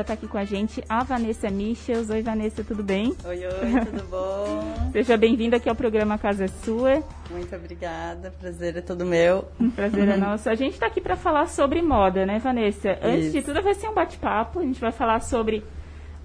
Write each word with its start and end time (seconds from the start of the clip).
está 0.00 0.14
aqui 0.14 0.26
com 0.26 0.38
a 0.38 0.44
gente 0.44 0.82
a 0.88 1.02
Vanessa 1.02 1.50
Michels. 1.50 2.10
Oi, 2.10 2.22
Vanessa, 2.22 2.64
tudo 2.64 2.82
bem? 2.82 3.14
Oi, 3.24 3.44
oi, 3.44 3.84
tudo 3.84 4.04
bom? 4.08 4.90
Seja 4.92 5.16
bem-vinda 5.16 5.56
aqui 5.56 5.68
ao 5.68 5.74
programa 5.74 6.18
Casa 6.18 6.44
é 6.44 6.48
Sua. 6.48 7.02
Muito 7.30 7.54
obrigada, 7.54 8.32
prazer 8.40 8.76
é 8.76 8.80
todo 8.80 9.04
meu. 9.04 9.46
Um 9.60 9.70
prazer 9.70 10.08
é 10.08 10.16
nosso. 10.18 10.48
A 10.48 10.54
gente 10.54 10.74
está 10.74 10.86
aqui 10.86 11.00
para 11.00 11.16
falar 11.16 11.46
sobre 11.48 11.82
moda, 11.82 12.24
né, 12.24 12.38
Vanessa? 12.38 12.98
Antes 13.02 13.26
Isso. 13.26 13.32
de 13.32 13.42
tudo, 13.42 13.62
vai 13.62 13.74
ser 13.74 13.88
um 13.88 13.94
bate-papo. 13.94 14.60
A 14.60 14.62
gente 14.62 14.80
vai 14.80 14.92
falar 14.92 15.20
sobre 15.20 15.62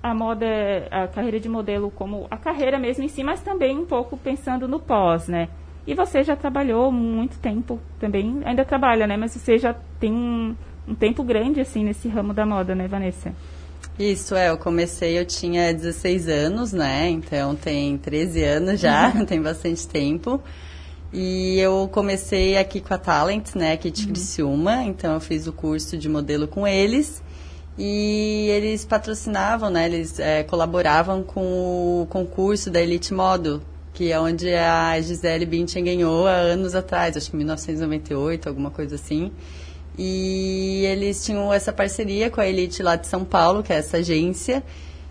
a 0.02 0.14
moda, 0.14 0.46
a 0.92 1.08
carreira 1.08 1.40
de 1.40 1.50
modelo 1.50 1.90
como 1.92 2.28
a 2.30 2.38
carreira 2.38 2.78
mesmo 2.78 3.04
em 3.04 3.08
si, 3.08 3.24
mas 3.24 3.42
também 3.42 3.78
um 3.78 3.86
pouco 3.86 4.16
pensando 4.16 4.68
no 4.68 4.80
pós, 4.80 5.28
né? 5.28 5.50
E 5.88 5.94
você 5.94 6.24
já 6.24 6.36
trabalhou 6.36 6.92
muito 6.92 7.38
tempo 7.40 7.80
também, 8.00 8.42
ainda 8.46 8.64
trabalha, 8.64 9.06
né? 9.06 9.18
Mas 9.18 9.34
você 9.34 9.58
já 9.58 9.76
tem 10.00 10.14
um, 10.14 10.56
um 10.88 10.96
tempo 10.96 11.24
grande, 11.24 11.60
assim, 11.60 11.84
nesse 11.84 12.08
ramo 12.08 12.34
da 12.34 12.46
moda, 12.46 12.74
né, 12.74 12.88
Vanessa? 12.88 13.34
Isso, 13.98 14.36
é, 14.36 14.50
eu 14.50 14.58
comecei, 14.58 15.18
eu 15.18 15.26
tinha 15.26 15.74
16 15.74 16.28
anos, 16.28 16.74
né? 16.74 17.10
Então 17.10 17.56
tem 17.56 17.98
13 17.98 18.44
anos 18.44 18.80
já, 18.80 19.10
uhum. 19.10 19.24
tem 19.26 19.42
bastante 19.42 19.88
tempo. 19.88 20.42
E 21.14 21.58
eu 21.60 21.90
comecei 21.94 22.58
aqui 22.58 22.82
com 22.82 22.94
a 22.94 22.98
Talent, 22.98 23.56
né, 23.56 23.72
aqui 23.72 23.90
de 23.90 24.02
uhum. 24.02 24.10
Criciúma, 24.10 24.84
então 24.84 25.14
eu 25.14 25.22
fiz 25.22 25.48
o 25.48 25.54
curso 25.54 25.98
de 25.98 26.10
modelo 26.10 26.46
com 26.46 26.68
eles. 26.68 27.24
E 27.78 28.48
eles 28.50 28.84
patrocinavam, 28.84 29.70
né, 29.70 29.86
eles 29.86 30.20
é, 30.20 30.44
colaboravam 30.44 31.24
com 31.24 32.02
o 32.02 32.08
concurso 32.10 32.70
da 32.70 32.82
Elite 32.82 33.14
Modo, 33.14 33.62
que 33.94 34.12
é 34.12 34.20
onde 34.20 34.54
a 34.54 35.00
Gisele 35.00 35.46
Bündchen 35.46 35.86
ganhou 35.86 36.28
há 36.28 36.34
anos 36.34 36.76
atrás, 36.76 37.16
acho 37.16 37.32
que 37.32 37.38
1998, 37.38 38.50
alguma 38.50 38.70
coisa 38.70 38.96
assim. 38.96 39.32
E 39.98 40.84
eles 40.86 41.24
tinham 41.24 41.54
essa 41.54 41.72
parceria 41.72 42.30
com 42.30 42.42
a 42.42 42.48
Elite 42.48 42.84
lá 42.84 42.96
de 42.96 43.08
São 43.08 43.24
Paulo, 43.24 43.64
que 43.64 43.72
é 43.72 43.78
essa 43.78 43.98
agência. 43.98 44.64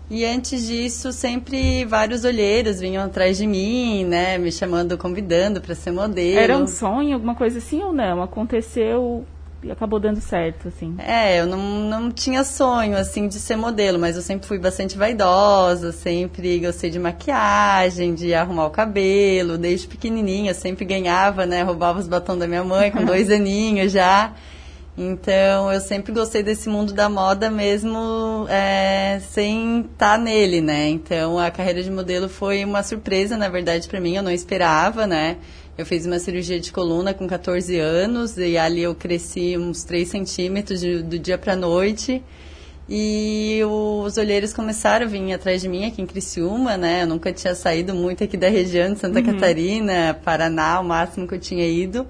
E 0.09 0.23
antes 0.23 0.67
disso, 0.67 1.11
sempre 1.11 1.83
vários 1.85 2.23
olheiros 2.25 2.79
vinham 2.79 3.03
atrás 3.03 3.37
de 3.37 3.47
mim, 3.47 4.05
né, 4.05 4.37
me 4.37 4.51
chamando, 4.51 4.97
convidando 4.97 5.59
para 5.59 5.73
ser 5.73 5.91
modelo. 5.91 6.39
Era 6.39 6.57
um 6.57 6.67
sonho, 6.67 7.15
alguma 7.15 7.33
coisa 7.33 7.57
assim 7.57 7.81
ou 7.81 7.91
não? 7.91 8.21
Aconteceu 8.21 9.25
e 9.63 9.71
acabou 9.71 9.99
dando 9.99 10.21
certo, 10.21 10.67
assim? 10.67 10.95
É, 10.99 11.39
eu 11.39 11.47
não, 11.47 11.57
não 11.57 12.11
tinha 12.11 12.43
sonho, 12.43 12.95
assim, 12.95 13.27
de 13.27 13.39
ser 13.39 13.55
modelo, 13.55 13.97
mas 13.97 14.15
eu 14.15 14.21
sempre 14.21 14.47
fui 14.47 14.59
bastante 14.59 14.95
vaidosa, 14.95 15.91
sempre 15.91 16.59
gostei 16.59 16.91
de 16.91 16.99
maquiagem, 16.99 18.13
de 18.13 18.31
arrumar 18.35 18.67
o 18.67 18.69
cabelo, 18.69 19.57
desde 19.57 19.87
pequenininha, 19.87 20.53
sempre 20.53 20.85
ganhava, 20.85 21.47
né, 21.47 21.63
roubava 21.63 21.97
os 21.97 22.07
batons 22.07 22.37
da 22.37 22.47
minha 22.47 22.63
mãe 22.63 22.91
com 22.91 23.03
dois 23.03 23.27
aninhos 23.31 23.91
já. 23.91 24.33
Então, 24.97 25.71
eu 25.73 25.81
sempre 25.81 26.13
gostei 26.13 26.41
desse 26.41 26.69
mundo 26.69 26.93
da 26.93 27.09
moda 27.09 27.51
mesmo 27.51 28.45
é, 28.49 29.19
sem 29.29 29.81
estar 29.81 30.11
tá 30.11 30.17
nele, 30.17 30.61
né? 30.61 30.87
Então, 30.87 31.37
a 31.37 31.51
carreira 31.51 31.83
de 31.83 31.91
modelo 31.91 32.29
foi 32.29 32.63
uma 32.63 32.81
surpresa, 32.81 33.35
na 33.35 33.49
verdade, 33.49 33.89
para 33.89 33.99
mim. 33.99 34.15
Eu 34.15 34.23
não 34.23 34.31
esperava, 34.31 35.05
né? 35.05 35.37
Eu 35.77 35.85
fiz 35.85 36.05
uma 36.05 36.17
cirurgia 36.17 36.57
de 36.61 36.71
coluna 36.71 37.13
com 37.13 37.27
14 37.27 37.77
anos 37.77 38.37
e 38.37 38.57
ali 38.57 38.83
eu 38.83 38.95
cresci 38.95 39.57
uns 39.57 39.83
3 39.83 40.07
centímetros 40.07 40.79
de, 40.79 41.03
do 41.03 41.19
dia 41.19 41.37
para 41.37 41.57
noite. 41.57 42.23
E 42.87 43.59
os 43.65 44.15
olheiros 44.15 44.53
começaram 44.53 45.05
a 45.05 45.09
vir 45.09 45.33
atrás 45.33 45.61
de 45.61 45.67
mim 45.67 45.85
aqui 45.85 46.01
em 46.01 46.05
Criciúma, 46.05 46.77
né? 46.77 47.03
Eu 47.03 47.07
nunca 47.07 47.33
tinha 47.33 47.53
saído 47.53 47.93
muito 47.93 48.23
aqui 48.23 48.37
da 48.37 48.47
região 48.47 48.93
de 48.93 48.99
Santa 48.99 49.19
uhum. 49.19 49.25
Catarina, 49.25 50.17
Paraná, 50.23 50.79
o 50.79 50.85
máximo 50.85 51.27
que 51.27 51.35
eu 51.35 51.39
tinha 51.39 51.67
ido. 51.67 52.07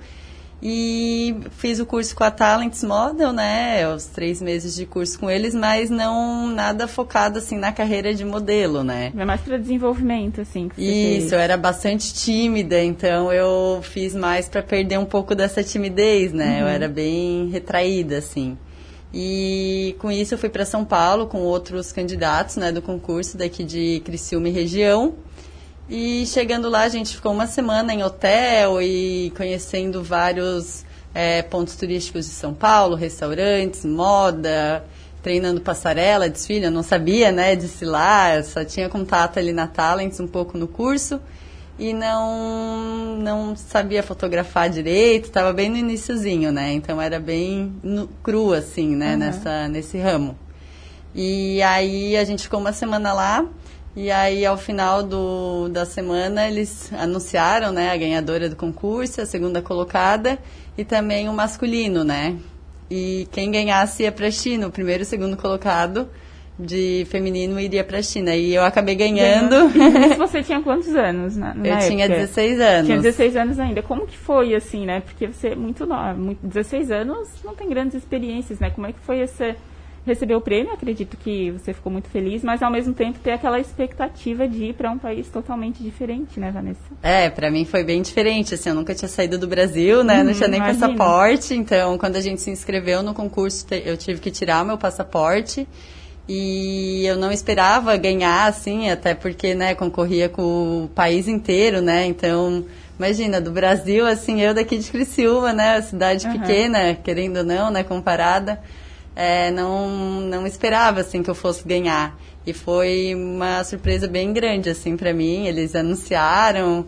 E 0.62 1.36
fiz 1.52 1.80
o 1.80 1.86
curso 1.86 2.16
com 2.16 2.24
a 2.24 2.32
Talents 2.32 2.84
Model, 2.84 3.32
né? 3.32 3.88
Os 3.94 4.06
três 4.06 4.42
meses 4.42 4.76
de 4.76 4.86
curso 4.86 5.20
com 5.20 5.30
eles, 5.30 5.54
mas 5.54 5.90
não 5.90 6.48
nada 6.48 6.88
focado 6.88 7.40
assim 7.40 7.58
na 7.58 7.72
carreira 7.72 8.14
de 8.14 8.24
modelo, 8.26 8.84
né? 8.84 9.12
É 9.16 9.26
mais 9.26 9.42
para 9.42 9.58
desenvolvimento, 9.58 10.42
assim. 10.42 10.70
Isso, 10.78 11.30
fez. 11.30 11.32
eu 11.32 11.40
era 11.40 11.58
bastante 11.58 12.14
tímida, 12.14 12.82
então 12.84 13.32
eu 13.32 13.82
fiz 13.84 14.16
mais 14.16 14.48
para 14.48 14.64
perder 14.64 14.98
um 14.98 15.06
pouco 15.06 15.36
dessa 15.36 15.64
timidez, 15.64 16.32
né? 16.34 16.56
Uhum. 16.56 16.62
Eu 16.62 16.68
era 16.68 16.88
bem 16.88 17.50
retraída, 17.50 18.18
assim. 18.18 18.58
E 19.14 19.96
com 20.00 20.12
isso 20.12 20.34
eu 20.34 20.38
fui 20.38 20.50
para 20.50 20.66
São 20.66 20.84
Paulo 20.84 21.28
com 21.28 21.40
outros 21.40 21.94
candidatos, 21.94 22.58
né, 22.58 22.70
do 22.70 22.82
concurso 22.82 23.38
daqui 23.38 23.64
de 23.64 24.02
Criciúma 24.04 24.50
e 24.50 24.52
região. 24.52 25.14
E 25.88 26.26
chegando 26.26 26.68
lá, 26.68 26.82
a 26.82 26.90
gente 26.90 27.16
ficou 27.16 27.32
uma 27.32 27.46
semana 27.46 27.94
em 27.94 28.04
hotel 28.04 28.82
e 28.82 29.32
conhecendo 29.38 30.04
vários 30.04 30.84
é, 31.14 31.44
pontos 31.44 31.76
turísticos 31.76 32.26
de 32.26 32.32
São 32.32 32.56
Paulo, 32.56 32.96
restaurantes, 32.96 33.86
moda, 33.86 34.84
treinando 35.22 35.62
passarela, 35.62 36.28
desfile. 36.28 36.66
Eu 36.66 36.72
não 36.72 36.82
sabia, 36.82 37.32
né, 37.32 37.56
desfilar, 37.56 38.44
só 38.44 38.66
tinha 38.66 38.90
contato 38.90 39.38
ali 39.38 39.54
na 39.54 39.68
Talents 39.68 40.20
um 40.20 40.28
pouco 40.28 40.58
no 40.58 40.68
curso 40.68 41.22
e 41.78 41.94
não 41.94 43.18
não 43.18 43.56
sabia 43.56 44.02
fotografar 44.02 44.70
direito, 44.70 45.26
estava 45.26 45.52
bem 45.52 45.70
no 45.70 45.78
iníciozinho, 45.78 46.52
né? 46.52 46.74
Então 46.74 47.02
era 47.02 47.20
bem 47.20 47.74
no, 47.84 48.08
cru 48.24 48.54
assim, 48.54 48.96
né, 48.96 49.14
uhum. 49.14 49.18
nessa 49.20 49.68
nesse 49.68 49.98
ramo. 49.98 50.38
E 51.14 51.62
aí 51.62 52.18
a 52.18 52.24
gente 52.24 52.44
ficou 52.44 52.60
uma 52.60 52.74
semana 52.74 53.14
lá 53.14 53.46
e 53.96 54.12
aí, 54.12 54.46
ao 54.46 54.58
final 54.58 55.02
do, 55.02 55.70
da 55.70 55.86
semana, 55.86 56.48
eles 56.48 56.92
anunciaram 56.94 57.72
né, 57.72 57.92
a 57.92 57.98
ganhadora 57.98 58.50
do 58.50 58.56
concurso, 58.56 59.22
a 59.22 59.26
segunda 59.26 59.62
colocada, 59.62 60.38
e 60.78 60.84
também 60.84 61.30
o 61.30 61.34
masculino, 61.34 62.04
né? 62.04 62.36
E 62.92 63.28
quem 63.32 63.50
ganhasse 63.50 64.04
ia 64.04 64.12
para 64.12 64.28
a 64.28 64.32
China, 64.32 64.68
o 64.68 64.72
primeiro 64.72 65.02
e 65.02 65.06
o 65.06 65.08
segundo 65.08 65.38
colocado 65.38 66.10
de 66.58 67.06
feminino 67.10 67.60
iria 67.60 67.84
para 67.84 68.00
a 68.00 68.02
China. 68.02 68.36
E 68.36 68.54
eu 68.54 68.64
acabei 68.64 68.96
ganhando. 68.96 69.56
Isso 70.06 70.18
você 70.20 70.42
tinha 70.42 70.62
quantos 70.62 70.96
anos 70.96 71.36
na, 71.36 71.54
na 71.54 71.68
Eu 71.68 71.74
época? 71.74 71.90
tinha 71.90 72.08
16 72.08 72.60
anos. 72.60 72.86
Tinha 72.86 72.98
16 72.98 73.36
anos 73.36 73.60
ainda. 73.60 73.82
Como 73.82 74.06
que 74.06 74.18
foi, 74.18 74.56
assim, 74.56 74.86
né? 74.86 75.02
Porque 75.02 75.28
você 75.28 75.50
é 75.50 75.56
muito 75.56 75.86
nova. 75.86 76.16
16 76.44 76.92
anos 76.92 77.30
não 77.44 77.56
tem 77.56 77.68
grandes 77.68 77.96
experiências, 77.96 78.60
né? 78.60 78.70
Como 78.70 78.88
é 78.88 78.94
que 78.94 79.00
foi 79.00 79.20
essa 79.20 79.56
recebeu 80.06 80.38
o 80.38 80.42
prêmio, 80.42 80.72
acredito 80.72 81.18
que 81.18 81.52
você 81.52 81.74
ficou 81.74 81.92
muito 81.92 82.08
feliz, 82.10 82.44
mas 82.44 82.62
ao 82.62 82.72
mesmo 82.72 82.94
tempo 82.94 83.18
ter 83.20 83.32
aquela 83.32 83.60
expectativa 83.60 84.48
de 84.48 84.66
ir 84.66 84.74
para 84.74 84.92
um 84.92 84.98
país 84.98 85.28
totalmente 85.30 85.82
diferente, 85.82 86.40
né, 86.40 86.52
Vanessa? 86.52 86.80
É, 87.02 87.30
para 87.30 87.50
mim 87.50 87.66
foi 87.66 87.84
bem 87.84 88.02
diferente, 88.02 88.54
assim, 88.54 88.70
eu 88.70 88.76
nunca 88.76 88.94
tinha 88.94 89.10
saído 89.10 89.38
do 89.38 89.48
Brasil, 89.48 90.04
né, 90.04 90.24
não 90.24 90.34
tinha 90.34 90.48
nem 90.48 90.60
imagina. 90.60 90.88
passaporte, 90.88 91.54
então 91.56 91.98
quando 91.98 92.18
a 92.18 92.22
gente 92.22 92.42
se 92.42 92.52
inscreveu 92.52 93.02
no 93.02 93.14
concurso, 93.14 93.66
eu 93.72 93.98
tive 93.98 94.20
que 94.20 94.30
tirar 94.30 94.64
meu 94.64 94.78
passaporte 94.78 95.68
e 96.28 97.06
eu 97.06 97.18
não 97.18 97.32
esperava 97.32 97.98
ganhar, 97.98 98.48
assim, 98.48 98.90
até 98.90 99.14
porque, 99.14 99.56
né, 99.56 99.76
concorria 99.76 100.30
com 100.30 100.86
o 100.86 100.88
país 100.88 101.28
inteiro, 101.28 101.82
né, 101.82 102.06
então... 102.06 102.66
Imagina, 102.98 103.42
do 103.42 103.52
Brasil, 103.52 104.08
assim, 104.08 104.42
eu 104.42 104.54
daqui 104.54 104.78
de 104.78 104.90
Criciúma, 104.90 105.52
né, 105.52 105.82
cidade 105.82 106.26
uhum. 106.26 106.40
pequena, 106.40 106.96
querendo 106.96 107.40
ou 107.40 107.44
não, 107.44 107.70
né, 107.70 107.84
comparada 107.84 108.58
é, 109.16 109.50
não, 109.52 110.22
não 110.22 110.46
esperava 110.46 111.02
assim 111.02 111.24
que 111.24 111.30
eu 111.30 111.36
fosse 111.36 111.68
ganhar. 111.68 112.18
E 112.46 112.54
foi 112.54 113.16
uma 113.16 113.64
surpresa 113.64 114.08
bem 114.08 114.34
grande 114.34 114.70
assim 114.70 114.96
para 114.98 115.14
mim. 115.14 115.48
Eles 115.48 115.76
anunciaram 115.76 116.86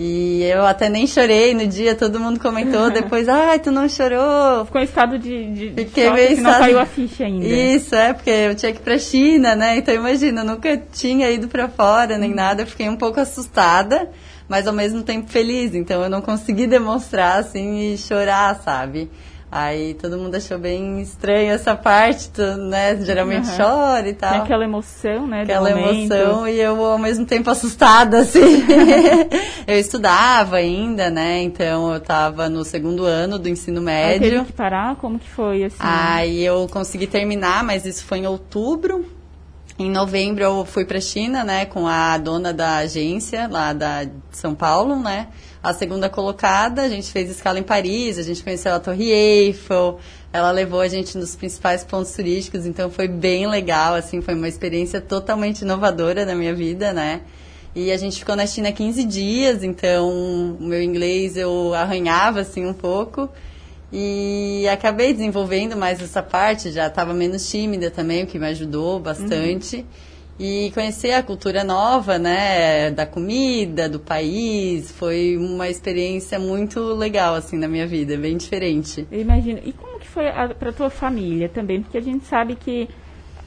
e 0.00 0.44
eu 0.44 0.64
até 0.64 0.88
nem 0.88 1.08
chorei 1.08 1.52
no 1.54 1.66
dia, 1.66 1.92
todo 1.92 2.20
mundo 2.20 2.38
comentou 2.38 2.88
depois, 2.92 3.28
ai, 3.28 3.58
tu 3.58 3.72
não 3.72 3.88
chorou. 3.88 4.64
Ficou 4.64 4.80
em 4.80 4.84
estado 4.84 5.18
de, 5.18 5.52
de 5.52 5.68
Fiquei 5.70 6.04
choque, 6.04 6.16
meio 6.16 6.32
estado... 6.34 6.52
não 6.52 6.60
caiu 6.60 6.78
a 6.78 6.86
ficha 6.86 7.24
ainda. 7.24 7.44
Isso, 7.44 7.96
é, 7.96 8.12
porque 8.12 8.30
eu 8.30 8.54
tinha 8.54 8.72
que 8.72 8.78
ir 8.78 8.82
pra 8.82 8.96
China, 8.96 9.56
né? 9.56 9.76
Então 9.78 9.92
imagina, 9.92 10.42
eu 10.42 10.44
nunca 10.44 10.76
tinha 10.92 11.28
ido 11.32 11.48
para 11.48 11.68
fora 11.68 12.16
nem 12.16 12.32
nada, 12.32 12.62
eu 12.62 12.66
fiquei 12.68 12.88
um 12.88 12.94
pouco 12.94 13.18
assustada, 13.18 14.08
mas 14.48 14.68
ao 14.68 14.72
mesmo 14.72 15.02
tempo 15.02 15.28
feliz. 15.28 15.74
Então 15.74 16.00
eu 16.00 16.08
não 16.08 16.22
consegui 16.22 16.68
demonstrar 16.68 17.40
assim 17.40 17.92
e 17.92 17.98
chorar, 17.98 18.54
sabe? 18.62 19.10
Aí 19.50 19.94
todo 19.94 20.18
mundo 20.18 20.34
achou 20.34 20.58
bem 20.58 21.00
estranho 21.00 21.52
essa 21.52 21.74
parte, 21.74 22.30
né? 22.58 22.96
Geralmente 22.96 23.48
uhum. 23.48 23.56
chora 23.56 24.06
e 24.06 24.12
tal. 24.12 24.32
Tem 24.32 24.40
aquela 24.42 24.64
emoção, 24.64 25.26
né? 25.26 25.42
Aquela 25.42 25.70
emoção 25.70 26.46
e 26.46 26.60
eu 26.60 26.84
ao 26.84 26.98
mesmo 26.98 27.24
tempo 27.24 27.48
assustada, 27.48 28.18
assim. 28.20 28.62
eu 29.66 29.78
estudava 29.78 30.56
ainda, 30.56 31.08
né? 31.08 31.42
Então 31.42 31.94
eu 31.94 31.98
tava 31.98 32.50
no 32.50 32.62
segundo 32.62 33.04
ano 33.04 33.38
do 33.38 33.48
ensino 33.48 33.80
médio. 33.80 34.24
Aí 34.26 34.30
teve 34.32 34.44
que 34.44 34.52
parar? 34.52 34.96
Como 34.96 35.18
que 35.18 35.30
foi, 35.30 35.64
assim? 35.64 35.78
Aí 35.80 36.44
eu 36.44 36.68
consegui 36.70 37.06
terminar, 37.06 37.64
mas 37.64 37.86
isso 37.86 38.04
foi 38.04 38.18
em 38.18 38.26
outubro. 38.26 39.06
Em 39.78 39.90
novembro 39.90 40.44
eu 40.44 40.64
fui 40.66 40.84
para 40.84 40.98
a 40.98 41.00
China, 41.00 41.42
né? 41.42 41.64
Com 41.64 41.86
a 41.86 42.18
dona 42.18 42.52
da 42.52 42.78
agência 42.78 43.48
lá 43.50 43.72
da 43.72 44.04
de 44.04 44.12
São 44.32 44.54
Paulo, 44.54 44.96
né? 44.96 45.28
A 45.62 45.72
segunda 45.72 46.08
colocada, 46.08 46.82
a 46.82 46.88
gente 46.88 47.10
fez 47.10 47.30
escala 47.30 47.58
em 47.58 47.62
Paris, 47.62 48.18
a 48.18 48.22
gente 48.22 48.42
conheceu 48.42 48.72
a 48.72 48.78
Torre 48.78 49.10
Eiffel, 49.10 49.98
ela 50.32 50.50
levou 50.50 50.80
a 50.80 50.88
gente 50.88 51.16
nos 51.18 51.34
principais 51.34 51.84
pontos 51.84 52.12
turísticos, 52.12 52.66
então 52.66 52.90
foi 52.90 53.08
bem 53.08 53.46
legal, 53.46 53.94
assim, 53.94 54.20
foi 54.20 54.34
uma 54.34 54.48
experiência 54.48 55.00
totalmente 55.00 55.62
inovadora 55.62 56.24
na 56.24 56.34
minha 56.34 56.54
vida, 56.54 56.92
né? 56.92 57.22
E 57.74 57.92
a 57.92 57.96
gente 57.96 58.18
ficou 58.18 58.34
na 58.34 58.46
China 58.46 58.72
15 58.72 59.04
dias, 59.04 59.62
então 59.62 60.08
o 60.08 60.56
meu 60.60 60.82
inglês 60.82 61.36
eu 61.36 61.74
arranhava, 61.74 62.40
assim, 62.40 62.66
um 62.66 62.72
pouco. 62.72 63.28
E 63.92 64.66
acabei 64.68 65.12
desenvolvendo 65.12 65.76
mais 65.76 66.02
essa 66.02 66.22
parte, 66.22 66.70
já 66.70 66.88
estava 66.88 67.14
menos 67.14 67.48
tímida 67.48 67.90
também, 67.90 68.24
o 68.24 68.26
que 68.26 68.38
me 68.38 68.46
ajudou 68.46 68.98
bastante. 68.98 69.76
Uhum. 69.76 69.84
E 70.38 70.70
conhecer 70.72 71.12
a 71.12 71.22
cultura 71.22 71.64
nova, 71.64 72.16
né, 72.16 72.92
da 72.92 73.04
comida, 73.04 73.88
do 73.88 73.98
país, 73.98 74.92
foi 74.92 75.36
uma 75.36 75.68
experiência 75.68 76.38
muito 76.38 76.80
legal, 76.94 77.34
assim, 77.34 77.58
na 77.58 77.66
minha 77.66 77.86
vida, 77.88 78.16
bem 78.16 78.36
diferente. 78.36 79.04
Eu 79.10 79.20
imagino. 79.20 79.58
E 79.64 79.72
como 79.72 79.98
que 79.98 80.06
foi 80.06 80.26
para 80.56 80.72
tua 80.72 80.90
família 80.90 81.48
também? 81.48 81.82
Porque 81.82 81.98
a 81.98 82.02
gente 82.02 82.24
sabe 82.24 82.54
que 82.54 82.88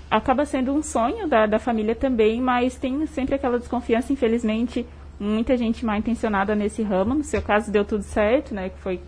acaba 0.10 0.46
sendo 0.46 0.74
um 0.74 0.84
sonho 0.84 1.30
da, 1.30 1.46
da 1.46 1.60
família 1.60 1.96
também, 1.96 2.42
mas 2.42 2.76
tem 2.76 3.06
sempre 3.08 3.36
aquela 3.36 3.58
desconfiança, 3.58 4.12
infelizmente, 4.12 4.86
muita 5.18 5.56
gente 5.56 5.86
mal 5.86 5.96
intencionada 5.96 6.54
nesse 6.54 6.84
ramo. 6.84 7.16
No 7.16 7.24
seu 7.24 7.42
caso, 7.42 7.72
deu 7.72 7.86
tudo 7.86 8.04
certo, 8.04 8.54
né, 8.54 8.68
que 8.68 8.80
foi 8.80 9.00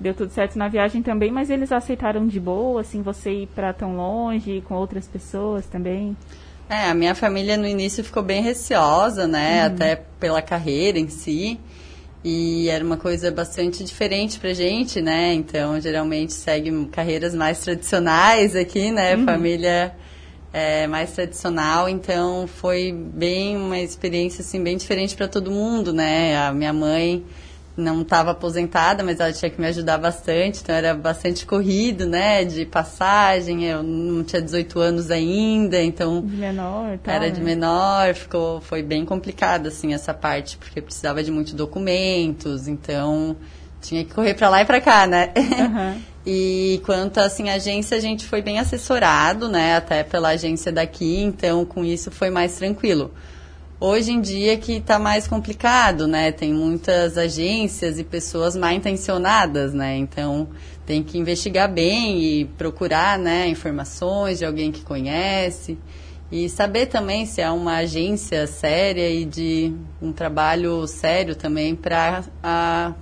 deu 0.00 0.14
tudo 0.14 0.30
certo 0.30 0.56
na 0.56 0.68
viagem 0.68 1.02
também, 1.02 1.30
mas 1.30 1.50
eles 1.50 1.72
aceitaram 1.72 2.26
de 2.26 2.38
boa, 2.38 2.80
assim, 2.80 3.02
você 3.02 3.30
ir 3.42 3.46
para 3.48 3.72
tão 3.72 3.96
longe 3.96 4.60
com 4.62 4.74
outras 4.74 5.08
pessoas 5.08 5.66
também? 5.66 6.16
É, 6.68 6.90
a 6.90 6.94
minha 6.94 7.14
família 7.14 7.56
no 7.56 7.66
início 7.66 8.04
ficou 8.04 8.22
bem 8.22 8.42
receosa, 8.42 9.26
né, 9.26 9.60
uhum. 9.60 9.74
até 9.74 9.96
pela 10.20 10.42
carreira 10.42 10.98
em 10.98 11.08
si. 11.08 11.58
E 12.22 12.68
era 12.68 12.84
uma 12.84 12.96
coisa 12.96 13.30
bastante 13.30 13.84
diferente 13.84 14.40
pra 14.40 14.52
gente, 14.52 15.00
né? 15.00 15.32
Então, 15.32 15.80
geralmente 15.80 16.32
segue 16.32 16.86
carreiras 16.86 17.32
mais 17.32 17.60
tradicionais 17.60 18.56
aqui, 18.56 18.90
né? 18.90 19.14
Uhum. 19.14 19.24
Família 19.24 19.94
é, 20.52 20.86
mais 20.88 21.12
tradicional, 21.12 21.88
então 21.88 22.46
foi 22.46 22.92
bem 22.92 23.56
uma 23.56 23.78
experiência 23.78 24.42
assim 24.42 24.62
bem 24.62 24.76
diferente 24.76 25.14
para 25.14 25.28
todo 25.28 25.50
mundo, 25.50 25.92
né? 25.92 26.36
A 26.36 26.52
minha 26.52 26.72
mãe 26.72 27.24
não 27.78 28.02
estava 28.02 28.32
aposentada, 28.32 29.04
mas 29.04 29.20
ela 29.20 29.32
tinha 29.32 29.48
que 29.48 29.60
me 29.60 29.68
ajudar 29.68 29.98
bastante, 29.98 30.60
então 30.62 30.74
era 30.74 30.94
bastante 30.94 31.46
corrido, 31.46 32.06
né, 32.06 32.44
de 32.44 32.66
passagem, 32.66 33.64
eu 33.64 33.82
não 33.84 34.24
tinha 34.24 34.42
18 34.42 34.80
anos 34.80 35.10
ainda, 35.10 35.80
então 35.80 36.20
de 36.22 36.36
menor, 36.36 36.98
tá, 36.98 37.12
era 37.12 37.30
de 37.30 37.38
né? 37.38 37.46
menor, 37.46 38.14
ficou 38.14 38.60
foi 38.60 38.82
bem 38.82 39.04
complicado 39.04 39.68
assim 39.68 39.94
essa 39.94 40.12
parte, 40.12 40.58
porque 40.58 40.82
precisava 40.82 41.22
de 41.22 41.30
muitos 41.30 41.52
documentos, 41.52 42.66
então 42.66 43.36
tinha 43.80 44.04
que 44.04 44.12
correr 44.12 44.34
para 44.34 44.48
lá 44.48 44.62
e 44.62 44.64
para 44.64 44.80
cá, 44.80 45.06
né? 45.06 45.32
Uhum. 45.36 46.02
e 46.26 46.82
quanto 46.84 47.18
assim 47.20 47.48
agência, 47.48 47.96
a 47.96 48.00
gente 48.00 48.26
foi 48.26 48.42
bem 48.42 48.58
assessorado, 48.58 49.48
né, 49.48 49.76
até 49.76 50.02
pela 50.02 50.30
agência 50.30 50.72
daqui, 50.72 51.22
então 51.22 51.64
com 51.64 51.84
isso 51.84 52.10
foi 52.10 52.28
mais 52.28 52.56
tranquilo. 52.56 53.12
Hoje 53.80 54.10
em 54.10 54.20
dia 54.20 54.56
que 54.56 54.78
está 54.78 54.98
mais 54.98 55.28
complicado, 55.28 56.08
né? 56.08 56.32
Tem 56.32 56.52
muitas 56.52 57.16
agências 57.16 57.96
e 57.96 58.02
pessoas 58.02 58.56
mal 58.56 58.72
intencionadas, 58.72 59.72
né? 59.72 59.96
Então 59.96 60.48
tem 60.84 61.00
que 61.00 61.16
investigar 61.16 61.70
bem 61.72 62.20
e 62.20 62.44
procurar, 62.44 63.18
né, 63.18 63.46
informações 63.46 64.38
de 64.38 64.44
alguém 64.44 64.72
que 64.72 64.80
conhece 64.80 65.78
e 66.32 66.48
saber 66.48 66.86
também 66.86 67.24
se 67.24 67.40
é 67.40 67.50
uma 67.50 67.76
agência 67.76 68.46
séria 68.46 69.08
e 69.10 69.24
de 69.24 69.72
um 70.00 70.12
trabalho 70.12 70.86
sério 70.86 71.36
também 71.36 71.76
para 71.76 72.24
a, 72.42 72.94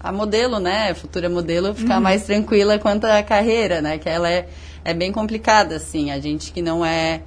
a 0.00 0.10
modelo, 0.10 0.58
né, 0.58 0.90
a 0.90 0.94
futura 0.94 1.28
modelo 1.28 1.74
ficar 1.74 1.96
uhum. 1.96 2.02
mais 2.02 2.24
tranquila 2.24 2.78
quanto 2.78 3.04
à 3.04 3.22
carreira, 3.22 3.80
né? 3.80 3.98
Que 3.98 4.08
ela 4.08 4.28
é, 4.28 4.48
é 4.84 4.92
bem 4.92 5.12
complicada, 5.12 5.76
assim. 5.76 6.10
A 6.10 6.18
gente 6.18 6.50
que 6.50 6.60
não 6.60 6.84
é 6.84 7.22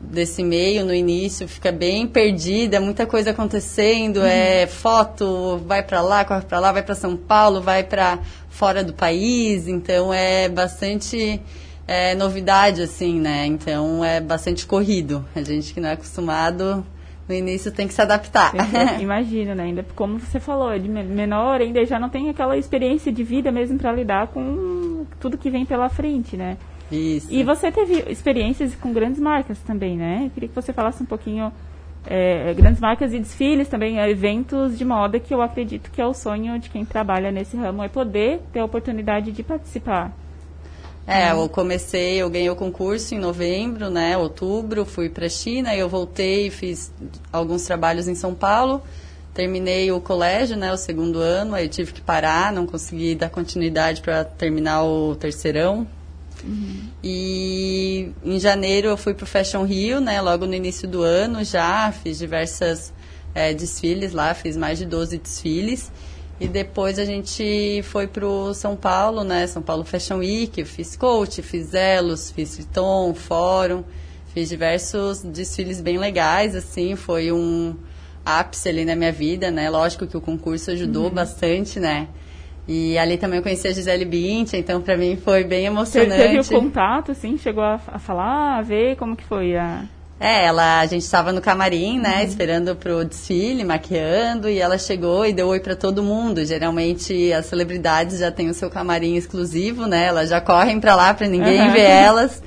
desse 0.00 0.44
meio 0.44 0.84
no 0.84 0.94
início 0.94 1.48
fica 1.48 1.72
bem 1.72 2.06
perdida, 2.06 2.80
muita 2.80 3.06
coisa 3.06 3.30
acontecendo, 3.30 4.24
é 4.24 4.66
foto, 4.66 5.58
vai 5.66 5.82
para 5.82 6.00
lá, 6.00 6.24
corre 6.24 6.42
para 6.42 6.60
lá, 6.60 6.72
vai 6.72 6.82
para 6.82 6.94
São 6.94 7.16
Paulo, 7.16 7.60
vai 7.60 7.82
para 7.82 8.18
fora 8.48 8.84
do 8.84 8.92
país, 8.92 9.66
então 9.66 10.14
é 10.14 10.48
bastante 10.48 11.40
é, 11.86 12.14
novidade 12.14 12.82
assim, 12.82 13.18
né? 13.18 13.46
Então 13.46 14.04
é 14.04 14.20
bastante 14.20 14.66
corrido. 14.66 15.24
A 15.34 15.42
gente 15.42 15.74
que 15.74 15.80
não 15.80 15.88
é 15.88 15.92
acostumado 15.92 16.84
no 17.28 17.34
início 17.34 17.72
tem 17.72 17.86
que 17.88 17.94
se 17.94 18.00
adaptar. 18.00 18.52
Imagino, 19.00 19.54
né? 19.54 19.64
Ainda 19.64 19.84
como 19.94 20.18
você 20.18 20.38
falou, 20.38 20.72
é 20.72 20.78
de 20.78 20.88
menor 20.88 21.60
ainda 21.60 21.84
já 21.84 21.98
não 21.98 22.08
tem 22.08 22.30
aquela 22.30 22.56
experiência 22.56 23.12
de 23.12 23.22
vida 23.24 23.50
mesmo 23.50 23.78
para 23.78 23.92
lidar 23.92 24.28
com 24.28 25.06
tudo 25.18 25.36
que 25.36 25.50
vem 25.50 25.66
pela 25.66 25.88
frente, 25.88 26.36
né? 26.36 26.56
Isso. 26.90 27.26
E 27.30 27.42
você 27.44 27.70
teve 27.70 28.04
experiências 28.10 28.74
com 28.74 28.92
grandes 28.92 29.20
marcas 29.20 29.58
também, 29.58 29.96
né? 29.96 30.22
Eu 30.24 30.30
queria 30.30 30.48
que 30.48 30.54
você 30.54 30.72
falasse 30.72 31.02
um 31.02 31.06
pouquinho 31.06 31.52
é, 32.06 32.54
grandes 32.54 32.80
marcas 32.80 33.12
e 33.12 33.18
desfiles 33.18 33.68
também, 33.68 34.00
é, 34.00 34.10
eventos 34.10 34.78
de 34.78 34.84
moda 34.84 35.20
que 35.20 35.32
eu 35.34 35.42
acredito 35.42 35.90
que 35.90 36.00
é 36.00 36.06
o 36.06 36.14
sonho 36.14 36.58
de 36.58 36.70
quem 36.70 36.84
trabalha 36.84 37.30
nesse 37.30 37.56
ramo, 37.56 37.82
é 37.82 37.88
poder 37.88 38.40
ter 38.52 38.60
a 38.60 38.64
oportunidade 38.64 39.32
de 39.32 39.42
participar. 39.42 40.12
É, 41.06 41.32
eu 41.32 41.48
comecei, 41.48 42.16
eu 42.16 42.28
ganhei 42.28 42.50
o 42.50 42.56
concurso 42.56 43.14
em 43.14 43.18
novembro, 43.18 43.88
né, 43.88 44.16
outubro, 44.18 44.84
fui 44.84 45.08
para 45.08 45.24
a 45.24 45.30
China, 45.30 45.74
eu 45.74 45.88
voltei, 45.88 46.50
fiz 46.50 46.92
alguns 47.32 47.64
trabalhos 47.64 48.06
em 48.08 48.14
São 48.14 48.34
Paulo, 48.34 48.82
terminei 49.32 49.90
o 49.90 50.02
colégio, 50.02 50.54
né, 50.54 50.70
o 50.70 50.76
segundo 50.76 51.18
ano, 51.18 51.54
aí 51.54 51.66
tive 51.66 51.94
que 51.94 52.02
parar, 52.02 52.52
não 52.52 52.66
consegui 52.66 53.14
dar 53.14 53.30
continuidade 53.30 54.02
para 54.02 54.22
terminar 54.22 54.84
o 54.84 55.14
terceirão, 55.16 55.86
Uhum. 56.44 56.88
E 57.02 58.10
em 58.24 58.38
janeiro 58.38 58.88
eu 58.88 58.96
fui 58.96 59.14
para 59.14 59.24
o 59.24 59.26
Fashion 59.26 59.64
Rio, 59.64 60.00
né? 60.00 60.20
Logo 60.20 60.46
no 60.46 60.54
início 60.54 60.88
do 60.88 61.02
ano 61.02 61.44
já, 61.44 61.92
fiz 61.92 62.18
diversas 62.18 62.92
é, 63.34 63.52
desfiles 63.54 64.12
lá, 64.12 64.34
fiz 64.34 64.56
mais 64.56 64.78
de 64.78 64.86
12 64.86 65.18
desfiles. 65.18 65.90
E 66.40 66.46
depois 66.46 66.98
a 66.98 67.04
gente 67.04 67.82
foi 67.84 68.06
para 68.06 68.24
o 68.24 68.54
São 68.54 68.76
Paulo, 68.76 69.24
né? 69.24 69.46
São 69.46 69.60
Paulo 69.60 69.84
Fashion 69.84 70.18
Week, 70.18 70.64
fiz 70.64 70.96
coach, 70.96 71.42
fiz 71.42 71.74
Elos, 71.74 72.30
fiz 72.30 72.56
Vuitton, 72.56 73.12
Fórum, 73.12 73.82
fiz 74.32 74.48
diversos 74.48 75.22
desfiles 75.22 75.80
bem 75.80 75.98
legais, 75.98 76.54
assim, 76.54 76.94
foi 76.94 77.32
um 77.32 77.74
ápice 78.24 78.68
ali 78.68 78.84
na 78.84 78.94
minha 78.94 79.10
vida, 79.10 79.50
né? 79.50 79.68
Lógico 79.68 80.06
que 80.06 80.16
o 80.16 80.20
concurso 80.20 80.70
ajudou 80.70 81.06
uhum. 81.06 81.10
bastante, 81.10 81.80
né? 81.80 82.08
E 82.68 82.98
ali 82.98 83.16
também 83.16 83.38
eu 83.38 83.42
conheci 83.42 83.66
a 83.66 83.72
Gisele 83.72 84.04
Bündchen, 84.04 84.60
então 84.60 84.82
para 84.82 84.94
mim 84.94 85.16
foi 85.16 85.42
bem 85.42 85.64
emocionante. 85.64 86.10
Você 86.10 86.28
teve 86.28 86.40
o 86.40 86.60
contato, 86.60 87.12
assim, 87.12 87.38
chegou 87.38 87.64
a, 87.64 87.80
a, 87.86 87.98
falar, 87.98 88.58
a 88.58 88.62
ver 88.62 88.94
como 88.96 89.16
que 89.16 89.24
foi 89.24 89.56
a... 89.56 89.84
É, 90.20 90.44
ela, 90.44 90.80
a 90.80 90.86
gente 90.86 91.02
estava 91.02 91.32
no 91.32 91.40
camarim, 91.40 91.98
né, 91.98 92.18
uhum. 92.18 92.24
esperando 92.24 92.76
pro 92.76 93.06
desfile, 93.06 93.64
maquiando, 93.64 94.50
e 94.50 94.58
ela 94.58 94.76
chegou 94.76 95.24
e 95.24 95.32
deu 95.32 95.46
oi 95.46 95.60
para 95.60 95.74
todo 95.74 96.02
mundo. 96.02 96.44
Geralmente 96.44 97.32
as 97.32 97.46
celebridades 97.46 98.18
já 98.18 98.30
têm 98.30 98.50
o 98.50 98.54
seu 98.54 98.68
camarim 98.68 99.14
exclusivo, 99.14 99.86
né, 99.86 100.04
elas 100.04 100.28
já 100.28 100.40
correm 100.40 100.78
para 100.78 100.94
lá 100.94 101.14
para 101.14 101.26
ninguém 101.26 101.62
uhum. 101.62 101.72
ver 101.72 101.88
elas. 101.88 102.42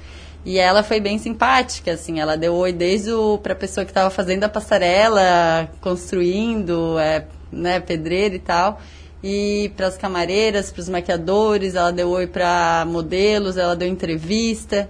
E 0.46 0.60
ela 0.60 0.84
foi 0.84 1.00
bem 1.00 1.18
simpática, 1.18 1.94
assim, 1.94 2.20
ela 2.20 2.38
deu 2.38 2.54
oi 2.54 2.72
desde 2.72 3.12
o 3.12 3.40
pra 3.40 3.56
pessoa 3.56 3.86
que 3.86 3.92
estava 3.92 4.12
fazendo 4.12 4.44
a 4.44 4.50
passarela, 4.50 5.68
construindo, 5.80 7.00
é, 7.00 7.26
né, 7.52 7.80
pedreiro 7.80 8.36
e 8.36 8.40
tal 8.40 8.80
e 9.24 9.72
para 9.76 9.88
as 9.88 9.98
camareiras, 9.98 10.72
para 10.72 10.82
os 10.82 10.90
maquiadores, 10.90 11.76
ela 11.76 11.92
deu 11.92 12.10
oi 12.10 12.28
para 12.28 12.86
modelos, 12.88 13.58
ela 13.58 13.76
deu 13.76 13.88
entrevista. 13.88 14.90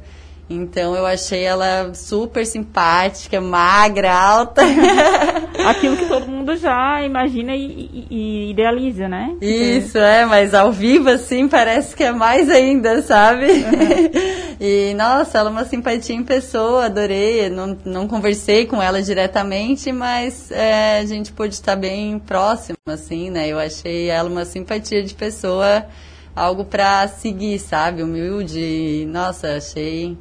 Então 0.51 0.95
eu 0.95 1.05
achei 1.05 1.43
ela 1.43 1.93
super 1.93 2.45
simpática, 2.45 3.39
magra, 3.39 4.13
alta. 4.13 4.61
Aquilo 5.65 5.95
que 5.95 6.05
todo 6.07 6.27
mundo 6.27 6.57
já 6.57 7.01
imagina 7.03 7.55
e, 7.55 8.05
e, 8.09 8.49
idealiza, 8.49 9.07
né? 9.07 9.35
Isso, 9.41 9.97
é, 9.97 10.25
mas 10.25 10.53
ao 10.53 10.71
vivo 10.71 11.09
assim 11.09 11.47
parece 11.47 11.95
que 11.95 12.03
é 12.03 12.11
mais 12.11 12.49
ainda, 12.49 13.01
sabe? 13.01 13.45
Uhum. 13.45 14.11
e 14.59 14.93
nossa, 14.95 15.37
ela 15.37 15.49
é 15.49 15.51
uma 15.51 15.65
simpatia 15.65 16.15
em 16.15 16.23
pessoa, 16.23 16.85
adorei. 16.85 17.49
Não, 17.49 17.77
não 17.85 18.07
conversei 18.07 18.65
com 18.65 18.81
ela 18.81 19.01
diretamente, 19.01 19.91
mas 19.91 20.51
é, 20.51 20.99
a 20.99 21.05
gente 21.05 21.31
pôde 21.31 21.53
estar 21.53 21.75
bem 21.75 22.19
próximo, 22.19 22.77
assim, 22.87 23.29
né? 23.29 23.47
Eu 23.47 23.59
achei 23.59 24.09
ela 24.09 24.29
uma 24.29 24.43
simpatia 24.43 25.01
de 25.03 25.13
pessoa, 25.13 25.85
algo 26.35 26.65
para 26.65 27.07
seguir, 27.07 27.59
sabe? 27.59 28.03
Humilde. 28.03 29.05
Nossa, 29.09 29.55
achei 29.55 30.17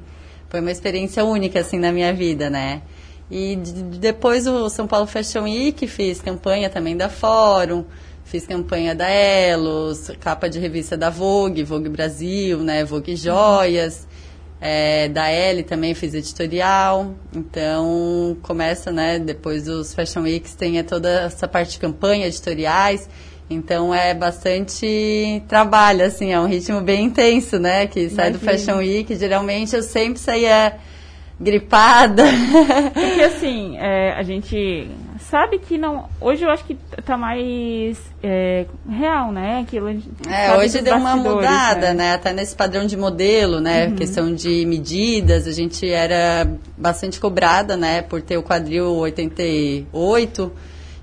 foi 0.50 0.60
uma 0.60 0.70
experiência 0.70 1.24
única, 1.24 1.60
assim, 1.60 1.78
na 1.78 1.92
minha 1.92 2.12
vida, 2.12 2.50
né? 2.50 2.82
E 3.30 3.56
depois 3.56 4.46
o 4.48 4.68
São 4.68 4.88
Paulo 4.88 5.06
Fashion 5.06 5.44
Week, 5.44 5.86
fiz 5.86 6.20
campanha 6.20 6.68
também 6.68 6.96
da 6.96 7.08
Fórum, 7.08 7.84
fiz 8.24 8.44
campanha 8.44 8.92
da 8.92 9.08
Elos, 9.08 10.10
capa 10.18 10.50
de 10.50 10.58
revista 10.58 10.96
da 10.96 11.08
Vogue, 11.08 11.62
Vogue 11.62 11.88
Brasil, 11.88 12.58
né? 12.58 12.84
Vogue 12.84 13.14
Joias. 13.14 14.08
É, 14.62 15.08
da 15.08 15.26
L 15.30 15.62
também 15.62 15.94
fiz 15.94 16.12
editorial. 16.12 17.14
Então, 17.34 18.36
começa, 18.42 18.92
né? 18.92 19.18
Depois 19.18 19.64
dos 19.64 19.94
Fashion 19.94 20.22
Weeks, 20.22 20.54
tem 20.54 20.82
toda 20.84 21.22
essa 21.22 21.48
parte 21.48 21.72
de 21.72 21.78
campanha, 21.78 22.26
editoriais. 22.26 23.08
Então 23.50 23.92
é 23.92 24.14
bastante 24.14 25.42
trabalho, 25.48 26.04
assim, 26.04 26.32
é 26.32 26.38
um 26.38 26.46
ritmo 26.46 26.80
bem 26.80 27.06
intenso, 27.06 27.58
né? 27.58 27.88
Que 27.88 28.08
sai 28.08 28.28
Imagina. 28.28 28.38
do 28.38 28.38
Fashion 28.38 28.76
Week. 28.78 29.16
Geralmente 29.16 29.74
eu 29.74 29.82
sempre 29.82 30.20
saía 30.20 30.76
gripada. 31.40 32.22
Porque 32.94 33.22
assim, 33.26 33.76
é, 33.78 34.12
a 34.12 34.22
gente 34.22 34.88
sabe 35.18 35.58
que 35.58 35.76
não. 35.76 36.08
Hoje 36.20 36.44
eu 36.44 36.50
acho 36.50 36.64
que 36.64 36.76
tá 37.04 37.16
mais 37.16 37.98
é, 38.22 38.66
real, 38.88 39.32
né? 39.32 39.64
Aquilo, 39.66 39.88
é, 40.28 40.56
hoje 40.56 40.80
deu 40.80 40.96
uma 40.96 41.16
mudada, 41.16 41.88
né? 41.88 41.94
né? 41.94 42.14
Até 42.14 42.32
nesse 42.32 42.54
padrão 42.54 42.86
de 42.86 42.96
modelo, 42.96 43.60
né? 43.60 43.86
Uhum. 43.88 43.96
Questão 43.96 44.32
de 44.32 44.64
medidas, 44.64 45.48
a 45.48 45.52
gente 45.52 45.90
era 45.90 46.48
bastante 46.76 47.18
cobrada, 47.18 47.76
né? 47.76 48.02
Por 48.02 48.22
ter 48.22 48.36
o 48.36 48.44
quadril 48.44 48.94
88. 48.96 50.52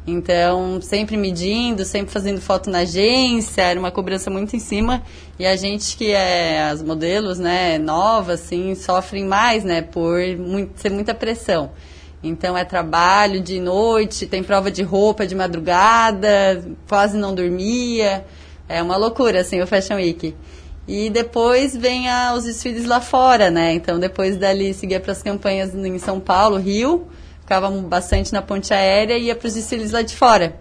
Então, 0.10 0.80
sempre 0.82 1.18
medindo, 1.18 1.84
sempre 1.84 2.14
fazendo 2.14 2.40
foto 2.40 2.70
na 2.70 2.80
agência, 2.80 3.62
era 3.62 3.78
uma 3.78 3.92
cobrança 3.92 4.30
muito 4.30 4.56
em 4.56 4.60
cima. 4.60 5.04
E 5.38 5.46
a 5.46 5.58
gente 5.58 5.98
que 5.98 6.12
é 6.12 6.64
as 6.64 6.82
modelos, 6.82 7.38
né, 7.38 7.78
novas, 7.78 8.42
assim, 8.42 8.74
sofrem 8.74 9.26
mais, 9.26 9.66
né, 9.66 9.82
por 9.82 10.18
muito, 10.38 10.80
ser 10.80 10.92
muita 10.92 11.14
pressão. 11.14 11.72
Então 12.24 12.58
é 12.58 12.64
trabalho 12.64 13.42
de 13.42 13.60
noite, 13.60 14.26
tem 14.26 14.42
prova 14.42 14.72
de 14.72 14.82
roupa 14.82 15.28
de 15.28 15.36
madrugada, 15.36 16.64
quase 16.88 17.18
não 17.18 17.36
dormia. 17.36 18.26
É 18.70 18.82
uma 18.82 18.96
loucura, 18.96 19.42
assim, 19.42 19.62
o 19.62 19.68
Fashion 19.68 19.96
Week. 19.96 20.34
E 20.88 21.10
depois 21.10 21.76
vem 21.76 22.10
a, 22.10 22.34
os 22.34 22.46
desfiles 22.46 22.86
lá 22.86 23.02
fora, 23.02 23.52
né? 23.52 23.74
Então 23.74 24.00
depois 24.00 24.38
dali 24.38 24.74
seguia 24.74 25.02
para 25.02 25.12
as 25.12 25.22
campanhas 25.22 25.76
em 25.76 26.00
São 26.00 26.18
Paulo, 26.18 26.56
Rio, 26.56 27.08
ficava 27.48 27.72
bastante 27.72 28.34
na 28.34 28.42
ponte 28.42 28.74
aérea 28.74 29.18
e 29.18 29.28
ia 29.28 29.36
para 29.36 29.48
os 29.48 29.54
desfiles 29.54 29.94
lá 29.94 30.02
de 30.02 30.14
fora. 30.14 30.58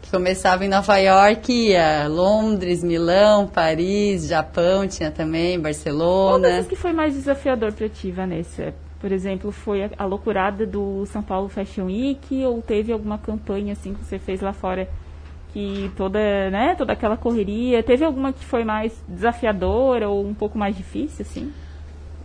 Que 0.00 0.10
começava 0.10 0.64
em 0.64 0.68
Nova 0.70 0.96
York, 0.96 1.52
ia 1.52 2.08
Londres, 2.08 2.82
Milão, 2.82 3.46
Paris, 3.46 4.26
Japão, 4.26 4.88
tinha 4.88 5.10
também, 5.10 5.60
Barcelona. 5.60 6.48
Qual 6.48 6.56
das 6.56 6.66
que 6.66 6.74
foi 6.74 6.94
mais 6.94 7.12
desafiador 7.12 7.74
para 7.74 7.90
ti, 7.90 8.10
Vanessa? 8.10 8.72
Por 8.98 9.12
exemplo, 9.12 9.52
foi 9.52 9.84
a, 9.84 9.90
a 9.98 10.06
loucurada 10.06 10.66
do 10.66 11.04
São 11.06 11.22
Paulo 11.22 11.50
Fashion 11.50 11.84
Week 11.84 12.44
ou 12.46 12.62
teve 12.62 12.90
alguma 12.90 13.18
campanha 13.18 13.74
assim 13.74 13.92
que 13.92 14.02
você 14.02 14.18
fez 14.18 14.40
lá 14.40 14.54
fora 14.54 14.88
que 15.52 15.90
toda, 15.94 16.48
né, 16.50 16.74
toda 16.76 16.92
aquela 16.94 17.16
correria, 17.16 17.82
teve 17.82 18.04
alguma 18.04 18.32
que 18.32 18.44
foi 18.44 18.64
mais 18.64 18.92
desafiadora 19.06 20.08
ou 20.08 20.24
um 20.24 20.32
pouco 20.32 20.56
mais 20.56 20.74
difícil 20.74 21.26
assim? 21.28 21.52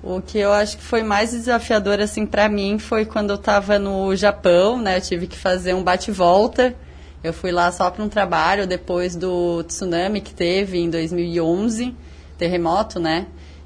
O 0.06 0.22
que 0.22 0.38
eu 0.38 0.54
acho 0.54 0.78
que 0.78 0.84
foi 0.84 1.02
mais 1.02 1.32
desafiador 1.32 2.00
assim 2.00 2.28
para 2.28 2.48
mim 2.48 2.78
foi 2.78 3.06
quando 3.06 3.32
eu 3.32 3.38
estava 3.38 3.80
no 3.80 4.16
Japão, 4.16 4.80
né? 4.80 4.98
Eu 4.98 5.02
tive 5.02 5.26
que 5.26 5.36
fazer 5.36 5.74
um 5.74 5.84
bate-volta. 5.84 6.76
Eu 7.24 7.34
fui 7.34 7.52
lá 7.52 7.72
só 7.72 7.90
para 7.90 8.04
um 8.04 8.08
trabalho 8.08 8.68
depois 8.68 9.16
do 9.16 9.64
tsunami 9.64 10.22
que 10.22 10.32
teve 10.32 10.78
em 10.78 10.92
2011, 10.92 11.96
terremoto, 12.38 13.00
né? 13.00 13.26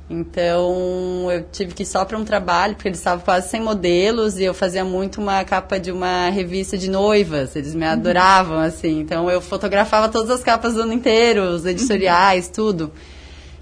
Então 0.09 1.29
eu 1.29 1.43
tive 1.51 1.73
que 1.73 1.83
ir 1.83 1.85
só 1.85 2.05
para 2.05 2.17
um 2.17 2.23
trabalho, 2.23 2.73
porque 2.73 2.87
eles 2.87 2.99
estavam 2.99 3.23
quase 3.23 3.49
sem 3.49 3.61
modelos 3.61 4.39
e 4.39 4.45
eu 4.45 4.53
fazia 4.53 4.85
muito 4.85 5.19
uma 5.19 5.43
capa 5.43 5.77
de 5.77 5.91
uma 5.91 6.29
revista 6.29 6.77
de 6.77 6.89
noivas. 6.89 7.53
Eles 7.57 7.75
me 7.75 7.85
adoravam, 7.85 8.59
uhum. 8.59 8.63
assim. 8.63 9.01
Então 9.01 9.29
eu 9.29 9.41
fotografava 9.41 10.07
todas 10.07 10.29
as 10.29 10.41
capas 10.41 10.75
do 10.75 10.83
ano 10.83 10.93
inteiro, 10.93 11.43
os 11.43 11.65
editoriais, 11.65 12.47
uhum. 12.47 12.53
tudo. 12.53 12.93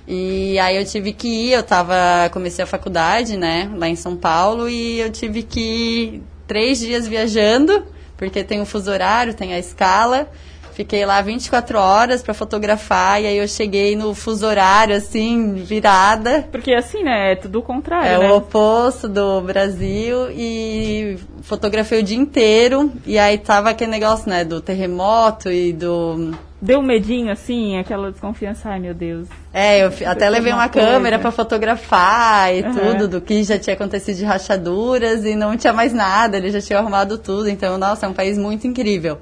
E 0.08 0.58
aí 0.60 0.78
eu 0.78 0.86
tive 0.86 1.12
que 1.12 1.28
ir, 1.28 1.52
eu 1.52 1.64
tava, 1.64 2.30
comecei 2.32 2.64
a 2.64 2.68
faculdade, 2.68 3.36
né, 3.36 3.70
lá 3.76 3.90
em 3.90 3.96
São 3.96 4.16
Paulo, 4.16 4.70
e 4.70 5.00
eu 5.02 5.12
tive 5.12 5.44
que 5.44 5.60
ir 5.60 6.24
três 6.48 6.80
dias 6.80 7.08
viajando, 7.08 7.84
porque 8.16 8.44
tem 8.44 8.62
o 8.62 8.66
fuso 8.66 8.90
horário, 8.90 9.34
tem 9.34 9.54
a 9.54 9.60
escala. 9.60 10.30
Fiquei 10.78 11.04
lá 11.08 11.20
24 11.22 11.80
horas 11.80 12.22
para 12.22 12.36
fotografar 12.36 13.20
e 13.20 13.26
aí 13.26 13.38
eu 13.38 13.48
cheguei 13.48 13.96
no 13.96 14.14
fuso 14.14 14.46
horário, 14.46 14.96
assim, 14.96 15.56
virada. 15.56 16.48
Porque 16.52 16.72
assim, 16.72 17.02
né? 17.02 17.32
É 17.32 17.36
tudo 17.36 17.58
o 17.58 17.62
contrário. 17.64 18.08
É 18.08 18.20
né? 18.20 18.32
o 18.32 18.38
oposto 18.38 19.10
do 19.10 19.42
Brasil 19.42 20.30
e 20.30 21.18
fotografei 21.42 22.00
o 22.00 22.04
dia 22.04 22.16
inteiro. 22.16 22.92
E 23.08 23.18
aí 23.18 23.40
tava 23.40 23.72
aquele 23.72 23.90
negócio, 23.90 24.30
né, 24.30 24.46
do 24.46 24.62
terremoto 24.62 25.52
e 25.52 25.74
do. 25.74 26.36
Deu 26.60 26.80
um 26.80 26.84
medinho, 26.84 27.32
assim, 27.32 27.78
aquela 27.78 28.12
desconfiança, 28.12 28.70
ai 28.70 28.80
meu 28.80 28.94
Deus. 28.94 29.28
É, 29.54 29.84
eu 29.84 29.92
até 30.08 30.28
levei 30.28 30.52
uma 30.52 30.68
coisa. 30.68 30.88
câmera 30.88 31.20
para 31.20 31.30
fotografar 31.30 32.56
e 32.56 32.64
uhum. 32.64 32.74
tudo, 32.74 33.08
do 33.08 33.22
que 33.22 33.44
já 33.44 33.60
tinha 33.60 33.76
acontecido 33.76 34.18
de 34.18 34.26
rachaduras 34.26 35.24
e 35.24 35.36
não 35.36 35.56
tinha 35.56 35.72
mais 35.72 35.94
nada, 35.94 36.36
eles 36.38 36.54
já 36.54 36.62
tinham 36.62 36.80
arrumado 36.80 37.20
tudo. 37.20 37.48
Então, 37.48 37.78
nossa, 37.78 38.08
é 38.08 38.10
um 38.10 38.14
país 38.14 38.40
muito 38.40 38.66
incrível. 38.66 39.20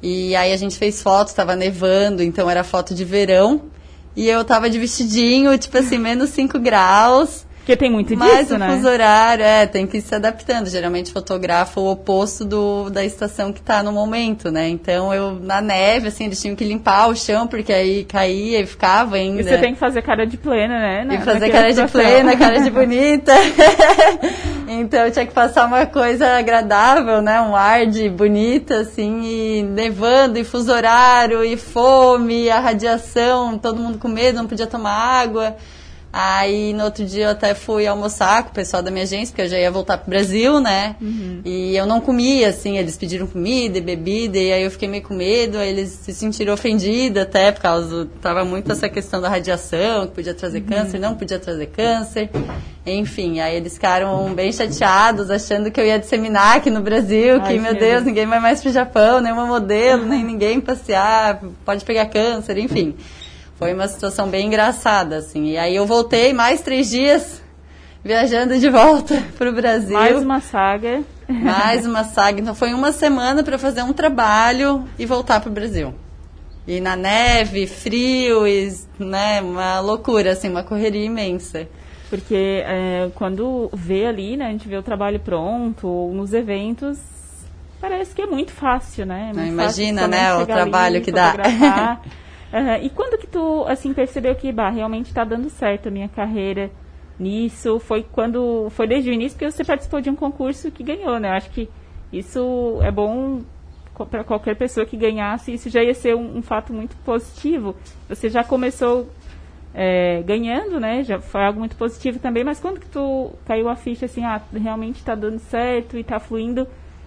E 0.00 0.36
aí 0.36 0.52
a 0.52 0.56
gente 0.56 0.78
fez 0.78 1.02
fotos, 1.02 1.32
estava 1.32 1.56
nevando, 1.56 2.22
então 2.22 2.48
era 2.48 2.62
foto 2.62 2.94
de 2.94 3.04
verão. 3.04 3.62
E 4.14 4.28
eu 4.28 4.44
tava 4.44 4.70
de 4.70 4.78
vestidinho, 4.78 5.58
tipo 5.58 5.76
assim, 5.78 5.98
menos 5.98 6.30
5 6.30 6.60
graus. 6.60 7.44
Porque 7.68 7.76
tem 7.76 7.90
muito 7.90 8.16
Mas 8.16 8.46
disso, 8.46 8.54
o 8.54 8.58
né? 8.58 8.74
fuso 8.74 8.88
horário, 8.88 9.44
é, 9.44 9.66
tem 9.66 9.86
que 9.86 9.98
ir 9.98 10.00
se 10.00 10.14
adaptando. 10.14 10.70
Geralmente 10.70 11.12
fotografa 11.12 11.78
o 11.78 11.90
oposto 11.90 12.42
do, 12.42 12.88
da 12.88 13.04
estação 13.04 13.52
que 13.52 13.60
está 13.60 13.82
no 13.82 13.92
momento, 13.92 14.50
né? 14.50 14.70
Então 14.70 15.12
eu, 15.12 15.34
na 15.34 15.60
neve, 15.60 16.08
assim, 16.08 16.24
eles 16.24 16.40
tinham 16.40 16.56
que 16.56 16.64
limpar 16.64 17.08
o 17.08 17.14
chão, 17.14 17.46
porque 17.46 17.70
aí 17.70 18.04
caía 18.04 18.60
e 18.60 18.64
ficava 18.64 19.16
ainda. 19.16 19.42
E 19.42 19.44
você 19.44 19.58
tem 19.58 19.74
que 19.74 19.78
fazer 19.78 20.00
cara 20.00 20.26
de 20.26 20.38
plena, 20.38 20.78
né? 20.78 21.04
Na, 21.04 21.14
e 21.16 21.18
fazer 21.18 21.50
cara 21.50 21.70
de 21.70 21.86
plena, 21.88 22.36
cara 22.38 22.58
de 22.58 22.70
bonita. 22.72 23.34
então 24.66 25.04
eu 25.04 25.10
tinha 25.10 25.26
que 25.26 25.34
passar 25.34 25.66
uma 25.66 25.84
coisa 25.84 26.38
agradável, 26.38 27.20
né? 27.20 27.38
Um 27.38 27.54
ar 27.54 27.84
de 27.84 28.08
bonita, 28.08 28.76
assim, 28.76 29.20
e 29.24 29.62
nevando, 29.62 30.38
e 30.38 30.44
fuso 30.44 30.72
horário, 30.72 31.44
e 31.44 31.54
fome, 31.58 32.48
a 32.48 32.60
radiação, 32.60 33.58
todo 33.58 33.78
mundo 33.78 33.98
com 33.98 34.08
medo, 34.08 34.38
não 34.38 34.46
podia 34.46 34.66
tomar 34.66 34.94
água. 35.20 35.54
Aí 36.20 36.72
no 36.72 36.82
outro 36.82 37.04
dia 37.04 37.26
eu 37.26 37.30
até 37.30 37.54
fui 37.54 37.86
almoçar 37.86 38.42
com 38.42 38.50
o 38.50 38.52
pessoal 38.52 38.82
da 38.82 38.90
minha 38.90 39.04
agência, 39.04 39.28
porque 39.28 39.42
eu 39.42 39.48
já 39.48 39.56
ia 39.56 39.70
voltar 39.70 39.98
pro 39.98 40.10
Brasil, 40.10 40.58
né? 40.58 40.96
Uhum. 41.00 41.42
E 41.44 41.76
eu 41.76 41.86
não 41.86 42.00
comia, 42.00 42.48
assim, 42.48 42.76
eles 42.76 42.96
pediram 42.96 43.24
comida 43.24 43.78
e 43.78 43.80
bebida, 43.80 44.36
e 44.36 44.52
aí 44.52 44.64
eu 44.64 44.70
fiquei 44.72 44.88
meio 44.88 45.04
com 45.04 45.14
medo, 45.14 45.56
aí 45.58 45.68
eles 45.68 45.90
se 45.90 46.12
sentiram 46.12 46.54
ofendidos 46.54 47.22
até, 47.22 47.52
por 47.52 47.62
causa. 47.62 48.08
Tava 48.20 48.44
muito 48.44 48.72
essa 48.72 48.88
questão 48.88 49.20
da 49.20 49.28
radiação, 49.28 50.08
que 50.08 50.14
podia 50.14 50.34
trazer 50.34 50.58
uhum. 50.58 50.66
câncer, 50.66 50.98
não 50.98 51.14
podia 51.14 51.38
trazer 51.38 51.66
câncer. 51.66 52.28
Enfim, 52.84 53.38
aí 53.38 53.54
eles 53.54 53.74
ficaram 53.74 54.34
bem 54.34 54.50
chateados, 54.50 55.30
achando 55.30 55.70
que 55.70 55.80
eu 55.80 55.86
ia 55.86 56.00
disseminar 56.00 56.56
aqui 56.56 56.68
no 56.68 56.80
Brasil, 56.80 57.38
Ai, 57.40 57.52
que, 57.52 57.60
meu 57.60 57.76
Deus, 57.76 58.02
ninguém 58.02 58.26
vai 58.26 58.40
mais 58.40 58.60
pro 58.60 58.72
Japão, 58.72 59.20
nenhuma 59.20 59.46
modelo, 59.46 60.04
nem 60.04 60.24
ninguém 60.24 60.60
passear, 60.60 61.40
pode 61.64 61.84
pegar 61.84 62.06
câncer, 62.06 62.58
enfim. 62.58 62.96
Foi 63.58 63.74
uma 63.74 63.88
situação 63.88 64.28
bem 64.28 64.46
engraçada, 64.46 65.16
assim. 65.16 65.46
E 65.46 65.58
aí 65.58 65.74
eu 65.74 65.84
voltei 65.84 66.32
mais 66.32 66.60
três 66.60 66.88
dias 66.88 67.42
viajando 68.04 68.56
de 68.56 68.70
volta 68.70 69.20
para 69.36 69.50
o 69.50 69.52
Brasil. 69.52 69.94
Mais 69.98 70.16
uma 70.16 70.40
saga. 70.40 71.02
Mais 71.28 71.84
uma 71.84 72.04
saga. 72.04 72.40
Então 72.40 72.54
foi 72.54 72.72
uma 72.72 72.92
semana 72.92 73.42
para 73.42 73.58
fazer 73.58 73.82
um 73.82 73.92
trabalho 73.92 74.84
e 74.96 75.04
voltar 75.04 75.40
para 75.40 75.50
o 75.50 75.52
Brasil. 75.52 75.92
E 76.68 76.80
na 76.80 76.94
neve, 76.94 77.66
frio, 77.66 78.46
e, 78.46 78.72
né, 78.98 79.40
uma 79.40 79.80
loucura, 79.80 80.32
assim, 80.32 80.48
uma 80.48 80.62
correria 80.62 81.04
imensa. 81.04 81.66
Porque 82.08 82.62
é, 82.64 83.10
quando 83.16 83.68
vê 83.72 84.06
ali, 84.06 84.36
né, 84.36 84.46
a 84.46 84.50
gente 84.50 84.68
vê 84.68 84.76
o 84.76 84.82
trabalho 84.82 85.18
pronto, 85.18 85.88
ou 85.88 86.14
nos 86.14 86.32
eventos, 86.32 86.98
parece 87.80 88.14
que 88.14 88.22
é 88.22 88.26
muito 88.26 88.52
fácil, 88.52 89.04
né? 89.04 89.30
É 89.30 89.34
muito 89.34 89.48
imagina, 89.48 90.06
né, 90.06 90.34
o 90.34 90.46
trabalho 90.46 90.96
ali, 90.96 91.04
que 91.04 91.10
dá. 91.10 91.98
Uhum. 92.52 92.76
E 92.82 92.90
quando 92.90 93.18
que 93.18 93.26
tu, 93.26 93.64
assim, 93.68 93.92
percebeu 93.92 94.34
que, 94.34 94.50
bah, 94.50 94.70
realmente 94.70 95.06
está 95.06 95.24
dando 95.24 95.50
certo 95.50 95.88
a 95.88 95.90
minha 95.90 96.08
carreira 96.08 96.70
nisso? 97.18 97.78
Foi 97.78 98.02
quando, 98.02 98.68
foi 98.70 98.86
desde 98.86 99.10
o 99.10 99.12
início 99.12 99.38
que 99.38 99.50
você 99.50 99.64
participou 99.64 100.00
de 100.00 100.08
um 100.10 100.16
concurso 100.16 100.70
que 100.70 100.82
ganhou, 100.82 101.18
né? 101.18 101.28
Eu 101.28 101.32
acho 101.34 101.50
que 101.50 101.68
isso 102.12 102.78
é 102.82 102.90
bom 102.90 103.42
para 104.06 104.22
qualquer 104.22 104.56
pessoa 104.56 104.86
que 104.86 104.96
ganhasse, 104.96 105.52
isso 105.52 105.68
já 105.68 105.82
ia 105.82 105.94
ser 105.94 106.14
um, 106.14 106.38
um 106.38 106.42
fato 106.42 106.72
muito 106.72 106.96
positivo. 106.98 107.74
Você 108.08 108.28
já 108.28 108.44
começou 108.44 109.08
é, 109.74 110.22
ganhando, 110.22 110.78
né? 110.78 111.02
Já 111.02 111.20
foi 111.20 111.42
algo 111.42 111.58
muito 111.58 111.76
positivo 111.76 112.18
também, 112.18 112.44
mas 112.44 112.60
quando 112.60 112.80
que 112.80 112.88
tu 112.88 113.32
caiu 113.44 113.68
a 113.68 113.76
ficha 113.76 114.06
assim, 114.06 114.24
ah, 114.24 114.40
realmente 114.54 114.96
está 114.96 115.14
dando 115.14 115.38
certo 115.38 115.96
e 115.96 116.00
está 116.00 116.18
fluindo 116.18 116.66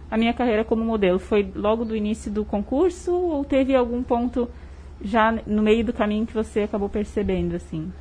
a 0.10 0.18
minha 0.18 0.34
carreira 0.34 0.64
como 0.64 0.84
modelo? 0.84 1.18
Foi 1.18 1.50
logo 1.56 1.86
do 1.86 1.96
início 1.96 2.32
do 2.32 2.44
concurso 2.44 3.14
ou 3.14 3.44
teve 3.46 3.76
algum 3.76 4.04
ponto 4.04 4.50
já 5.03 5.31
no 5.46 5.62
meio 5.62 5.84
do 5.84 5.93
caminho 5.93 6.25
que 6.25 6.34
você 6.34 6.62
acabou 6.62 6.89
percebendo, 6.89 7.55
assim? 7.55 7.91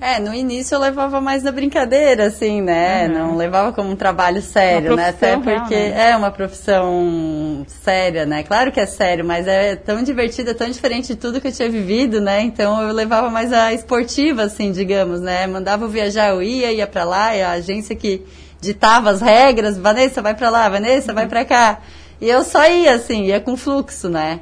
É, 0.00 0.18
no 0.18 0.32
início 0.32 0.74
eu 0.74 0.80
levava 0.80 1.20
mais 1.20 1.42
na 1.42 1.52
brincadeira, 1.52 2.28
assim, 2.28 2.62
né? 2.62 3.06
Uhum. 3.06 3.12
Não 3.12 3.36
levava 3.36 3.70
como 3.70 3.90
um 3.90 3.96
trabalho 3.96 4.40
sério, 4.40 4.96
né? 4.96 5.10
Até 5.10 5.36
porque 5.36 5.74
real, 5.74 5.90
né? 5.90 6.10
é 6.10 6.16
uma 6.16 6.30
profissão 6.30 7.66
séria, 7.68 8.24
né? 8.24 8.42
Claro 8.42 8.72
que 8.72 8.80
é 8.80 8.86
sério, 8.86 9.26
mas 9.26 9.46
é 9.46 9.76
tão 9.76 10.02
divertida, 10.02 10.54
tão 10.54 10.70
diferente 10.70 11.08
de 11.08 11.16
tudo 11.16 11.38
que 11.38 11.48
eu 11.48 11.52
tinha 11.52 11.68
vivido, 11.68 12.18
né? 12.18 12.40
Então 12.40 12.80
eu 12.80 12.94
levava 12.94 13.28
mais 13.28 13.52
a 13.52 13.74
esportiva, 13.74 14.44
assim, 14.44 14.72
digamos, 14.72 15.20
né? 15.20 15.46
Mandava 15.46 15.84
eu 15.84 15.88
viajar, 15.90 16.30
eu 16.30 16.42
ia, 16.42 16.72
ia 16.72 16.86
pra 16.86 17.04
lá, 17.04 17.36
e 17.36 17.42
a 17.42 17.50
agência 17.50 17.94
que 17.94 18.24
ditava 18.58 19.10
as 19.10 19.20
regras, 19.20 19.76
Vanessa, 19.76 20.22
vai 20.22 20.34
pra 20.34 20.48
lá, 20.48 20.66
Vanessa, 20.70 21.10
uhum. 21.10 21.14
vai 21.14 21.26
pra 21.26 21.44
cá. 21.44 21.78
E 22.18 22.26
eu 22.26 22.42
só 22.42 22.66
ia, 22.66 22.94
assim, 22.94 23.24
ia 23.24 23.38
com 23.38 23.54
fluxo, 23.54 24.08
né? 24.08 24.40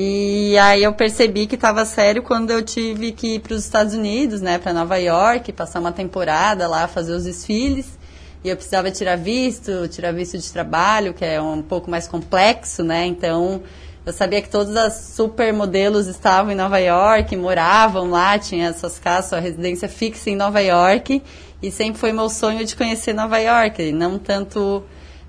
E 0.00 0.56
aí 0.58 0.84
eu 0.84 0.92
percebi 0.92 1.48
que 1.48 1.56
estava 1.56 1.84
sério 1.84 2.22
quando 2.22 2.52
eu 2.52 2.62
tive 2.62 3.10
que 3.10 3.34
ir 3.34 3.40
para 3.40 3.52
os 3.52 3.64
Estados 3.64 3.94
Unidos, 3.94 4.40
né, 4.40 4.56
para 4.56 4.72
Nova 4.72 4.96
York, 4.96 5.52
passar 5.52 5.80
uma 5.80 5.90
temporada 5.90 6.68
lá, 6.68 6.86
fazer 6.86 7.12
os 7.14 7.24
desfiles. 7.24 7.98
e 8.44 8.48
eu 8.48 8.54
precisava 8.54 8.92
tirar 8.92 9.16
visto, 9.16 9.88
tirar 9.88 10.12
visto 10.12 10.38
de 10.38 10.52
trabalho, 10.52 11.12
que 11.12 11.24
é 11.24 11.42
um 11.42 11.62
pouco 11.62 11.90
mais 11.90 12.06
complexo, 12.06 12.84
né? 12.84 13.06
Então, 13.06 13.60
eu 14.06 14.12
sabia 14.12 14.40
que 14.40 14.48
todas 14.48 14.76
as 14.76 14.94
supermodelos 15.16 16.06
estavam 16.06 16.52
em 16.52 16.54
Nova 16.54 16.78
York, 16.78 17.34
moravam 17.36 18.08
lá, 18.08 18.38
tinha 18.38 18.72
suas 18.72 19.00
casas, 19.00 19.30
sua 19.30 19.40
residência 19.40 19.88
fixa 19.88 20.30
em 20.30 20.36
Nova 20.36 20.60
York, 20.60 21.20
e 21.60 21.70
sempre 21.72 21.98
foi 21.98 22.12
meu 22.12 22.28
sonho 22.28 22.64
de 22.64 22.76
conhecer 22.76 23.12
Nova 23.12 23.38
York, 23.38 23.90
não 23.90 24.16
tanto 24.16 24.84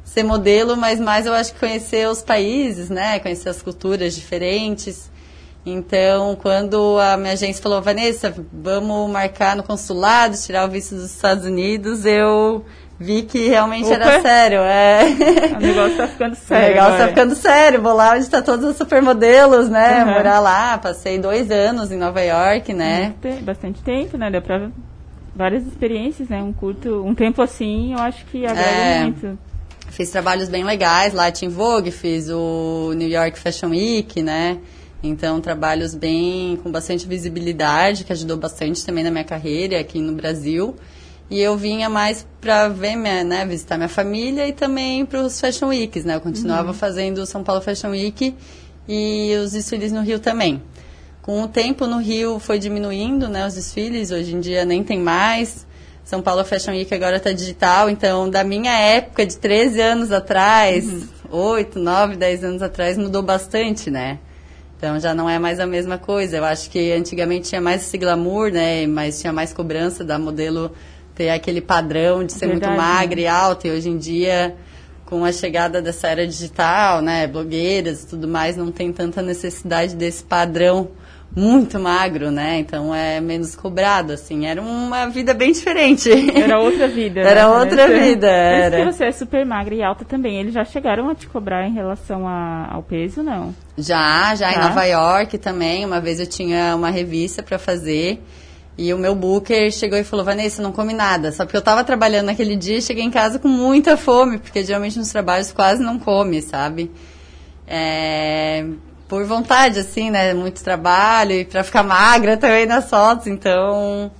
ser 0.09 0.23
modelo, 0.23 0.75
mas 0.75 0.99
mais 0.99 1.25
eu 1.25 1.33
acho 1.33 1.53
que 1.53 1.59
conhecer 1.59 2.07
os 2.07 2.21
países, 2.21 2.89
né? 2.89 3.19
Conhecer 3.19 3.49
as 3.49 3.61
culturas 3.61 4.15
diferentes. 4.15 5.09
Então, 5.65 6.35
quando 6.41 6.97
a 6.99 7.15
minha 7.15 7.33
agência 7.33 7.61
falou, 7.61 7.81
Vanessa, 7.81 8.33
vamos 8.51 9.11
marcar 9.11 9.55
no 9.55 9.63
consulado, 9.63 10.35
tirar 10.37 10.67
o 10.67 10.71
visto 10.71 10.95
dos 10.95 11.11
Estados 11.11 11.45
Unidos, 11.45 12.05
eu 12.05 12.65
vi 12.99 13.21
que 13.21 13.49
realmente 13.49 13.85
Opa. 13.85 13.95
era 13.95 14.21
sério. 14.21 14.59
É. 14.59 15.01
O 15.55 15.59
negócio 15.59 15.97
tá 15.97 16.07
ficando 16.07 16.35
sério. 16.35 16.65
O 16.65 16.75
negócio 16.75 16.97
tá 16.97 17.07
ficando 17.09 17.35
sério. 17.35 17.81
Vou 17.81 17.93
lá 17.93 18.11
onde 18.11 18.21
está 18.21 18.41
todos 18.41 18.65
os 18.65 18.77
supermodelos, 18.77 19.69
né? 19.69 20.03
Uhum. 20.03 20.13
Morar 20.13 20.39
lá. 20.39 20.77
Passei 20.77 21.19
dois 21.19 21.51
anos 21.51 21.91
em 21.91 21.97
Nova 21.97 22.21
York, 22.21 22.73
né? 22.73 23.13
Tem 23.21 23.43
bastante 23.43 23.81
tempo, 23.83 24.17
né? 24.17 24.31
Deu 24.31 24.41
pra 24.41 24.69
várias 25.35 25.67
experiências, 25.67 26.29
né? 26.29 26.41
Um 26.41 26.51
curto, 26.51 27.03
um 27.05 27.13
tempo 27.13 27.41
assim, 27.41 27.93
eu 27.93 27.99
acho 27.99 28.25
que 28.25 28.45
agrega 28.45 28.69
é. 28.69 29.01
muito. 29.03 29.48
Fiz 29.91 30.09
trabalhos 30.09 30.49
bem 30.49 30.63
legais 30.63 31.13
lá, 31.13 31.25
Vogue, 31.49 31.91
fiz 31.91 32.29
o 32.29 32.93
New 32.95 33.09
York 33.09 33.37
Fashion 33.37 33.69
Week, 33.69 34.21
né? 34.21 34.59
Então, 35.01 35.39
trabalhos 35.39 35.95
bem 35.95 36.57
com 36.61 36.71
bastante 36.71 37.07
visibilidade, 37.07 38.03
que 38.03 38.11
ajudou 38.11 38.37
bastante 38.37 38.85
também 38.85 39.03
na 39.03 39.11
minha 39.11 39.23
carreira 39.23 39.79
aqui 39.79 39.99
no 39.99 40.13
Brasil. 40.13 40.75
E 41.29 41.39
eu 41.39 41.55
vinha 41.55 41.89
mais 41.89 42.25
para 42.41 42.67
ver, 42.67 42.95
minha, 42.95 43.23
né, 43.23 43.45
visitar 43.45 43.77
minha 43.77 43.89
família 43.89 44.47
e 44.47 44.51
também 44.51 45.05
para 45.05 45.21
os 45.21 45.39
Fashion 45.39 45.67
Weeks, 45.67 46.03
né? 46.03 46.15
Eu 46.15 46.21
continuava 46.21 46.69
uhum. 46.69 46.73
fazendo 46.73 47.19
o 47.19 47.25
São 47.25 47.43
Paulo 47.43 47.61
Fashion 47.61 47.91
Week 47.91 48.35
e 48.87 49.35
os 49.43 49.51
desfiles 49.51 49.91
no 49.91 50.01
Rio 50.01 50.19
também. 50.19 50.61
Com 51.21 51.43
o 51.43 51.47
tempo 51.47 51.85
no 51.85 51.99
Rio 51.99 52.39
foi 52.39 52.57
diminuindo, 52.57 53.29
né, 53.29 53.45
os 53.45 53.53
desfiles, 53.53 54.09
hoje 54.09 54.35
em 54.35 54.39
dia 54.39 54.65
nem 54.65 54.83
tem 54.83 54.99
mais. 54.99 55.67
São 56.09 56.23
Paulo 56.23 56.43
Fashion 56.43 56.71
Week 56.71 56.91
agora 56.91 57.17
está 57.17 57.31
digital, 57.31 57.87
então 57.87 58.27
da 58.27 58.43
minha 58.43 58.75
época 58.75 59.23
de 59.27 59.37
13 59.37 59.79
anos 59.79 60.11
atrás, 60.11 60.87
uhum. 60.87 61.07
8, 61.29 61.77
9, 61.77 62.15
10 62.15 62.43
anos 62.45 62.61
atrás, 62.63 62.97
mudou 62.97 63.21
bastante, 63.21 63.91
né? 63.91 64.17
Então 64.75 64.99
já 64.99 65.13
não 65.13 65.29
é 65.29 65.37
mais 65.37 65.59
a 65.59 65.67
mesma 65.67 65.99
coisa. 65.99 66.37
Eu 66.37 66.45
acho 66.45 66.67
que 66.71 66.91
antigamente 66.93 67.49
tinha 67.49 67.61
mais 67.61 67.83
esse 67.83 67.95
glamour, 67.95 68.51
né? 68.51 68.87
Mas 68.87 69.21
tinha 69.21 69.31
mais 69.31 69.53
cobrança 69.53 70.03
da 70.03 70.17
modelo 70.17 70.71
ter 71.13 71.29
aquele 71.29 71.61
padrão 71.61 72.23
de 72.23 72.33
ser 72.33 72.47
Verdade, 72.47 72.71
muito 72.71 72.81
magra 72.81 73.15
né? 73.15 73.21
e 73.21 73.27
alta. 73.27 73.67
E 73.67 73.71
hoje 73.71 73.89
em 73.89 73.97
dia, 73.99 74.55
com 75.05 75.23
a 75.23 75.31
chegada 75.31 75.79
dessa 75.79 76.07
era 76.07 76.25
digital, 76.25 77.03
né, 77.03 77.27
blogueiras 77.27 78.01
e 78.01 78.07
tudo 78.07 78.27
mais, 78.27 78.57
não 78.57 78.71
tem 78.71 78.91
tanta 78.91 79.21
necessidade 79.21 79.95
desse 79.95 80.23
padrão 80.23 80.89
muito 81.35 81.79
magro, 81.79 82.31
né? 82.31 82.59
Então 82.59 82.93
é 82.93 83.21
menos 83.21 83.55
cobrado, 83.55 84.13
assim. 84.13 84.45
Era 84.45 84.61
uma 84.61 85.07
vida 85.07 85.33
bem 85.33 85.51
diferente. 85.51 86.09
Era 86.35 86.59
outra 86.59 86.87
vida. 86.87 87.21
era 87.25 87.41
né? 87.41 87.47
outra 87.47 87.87
vida. 87.87 88.27
Era. 88.27 88.85
Mas 88.85 88.95
se 88.95 88.97
você 88.97 89.05
é 89.05 89.11
super 89.11 89.45
magra 89.45 89.75
e 89.75 89.83
alta 89.83 90.03
também, 90.03 90.39
eles 90.39 90.53
já 90.53 90.65
chegaram 90.65 91.09
a 91.09 91.15
te 91.15 91.27
cobrar 91.27 91.67
em 91.67 91.73
relação 91.73 92.27
a, 92.27 92.67
ao 92.71 92.83
peso, 92.83 93.21
não? 93.21 93.53
Já, 93.77 94.33
já 94.35 94.51
tá. 94.51 94.55
em 94.55 94.59
Nova 94.59 94.83
York 94.85 95.37
também. 95.37 95.85
Uma 95.85 96.01
vez 96.01 96.19
eu 96.19 96.27
tinha 96.27 96.75
uma 96.75 96.89
revista 96.89 97.43
para 97.43 97.59
fazer. 97.59 98.21
E 98.77 98.93
o 98.93 98.97
meu 98.97 99.13
booker 99.13 99.69
chegou 99.71 99.99
e 99.99 100.05
falou, 100.05 100.23
Vanessa, 100.23 100.61
não 100.61 100.71
come 100.71 100.93
nada. 100.93 101.33
Só 101.33 101.43
porque 101.43 101.57
eu 101.57 101.61
tava 101.61 101.83
trabalhando 101.83 102.27
naquele 102.27 102.55
dia 102.55 102.77
e 102.77 102.81
cheguei 102.81 103.03
em 103.03 103.11
casa 103.11 103.37
com 103.37 103.49
muita 103.49 103.97
fome, 103.97 104.37
porque 104.37 104.63
geralmente 104.63 104.97
nos 104.97 105.11
trabalhos 105.11 105.51
quase 105.51 105.83
não 105.83 105.99
come, 105.99 106.41
sabe? 106.41 106.89
É, 107.67 108.65
por 109.09 109.25
vontade, 109.25 109.79
assim, 109.79 110.11
né? 110.11 110.33
Muito 110.33 110.63
trabalho 110.63 111.33
e 111.33 111.43
pra 111.43 111.63
ficar 111.63 111.83
magra 111.83 112.37
também 112.37 112.67
nas 112.67 112.89
fotos, 112.89 113.25
então 113.25 114.11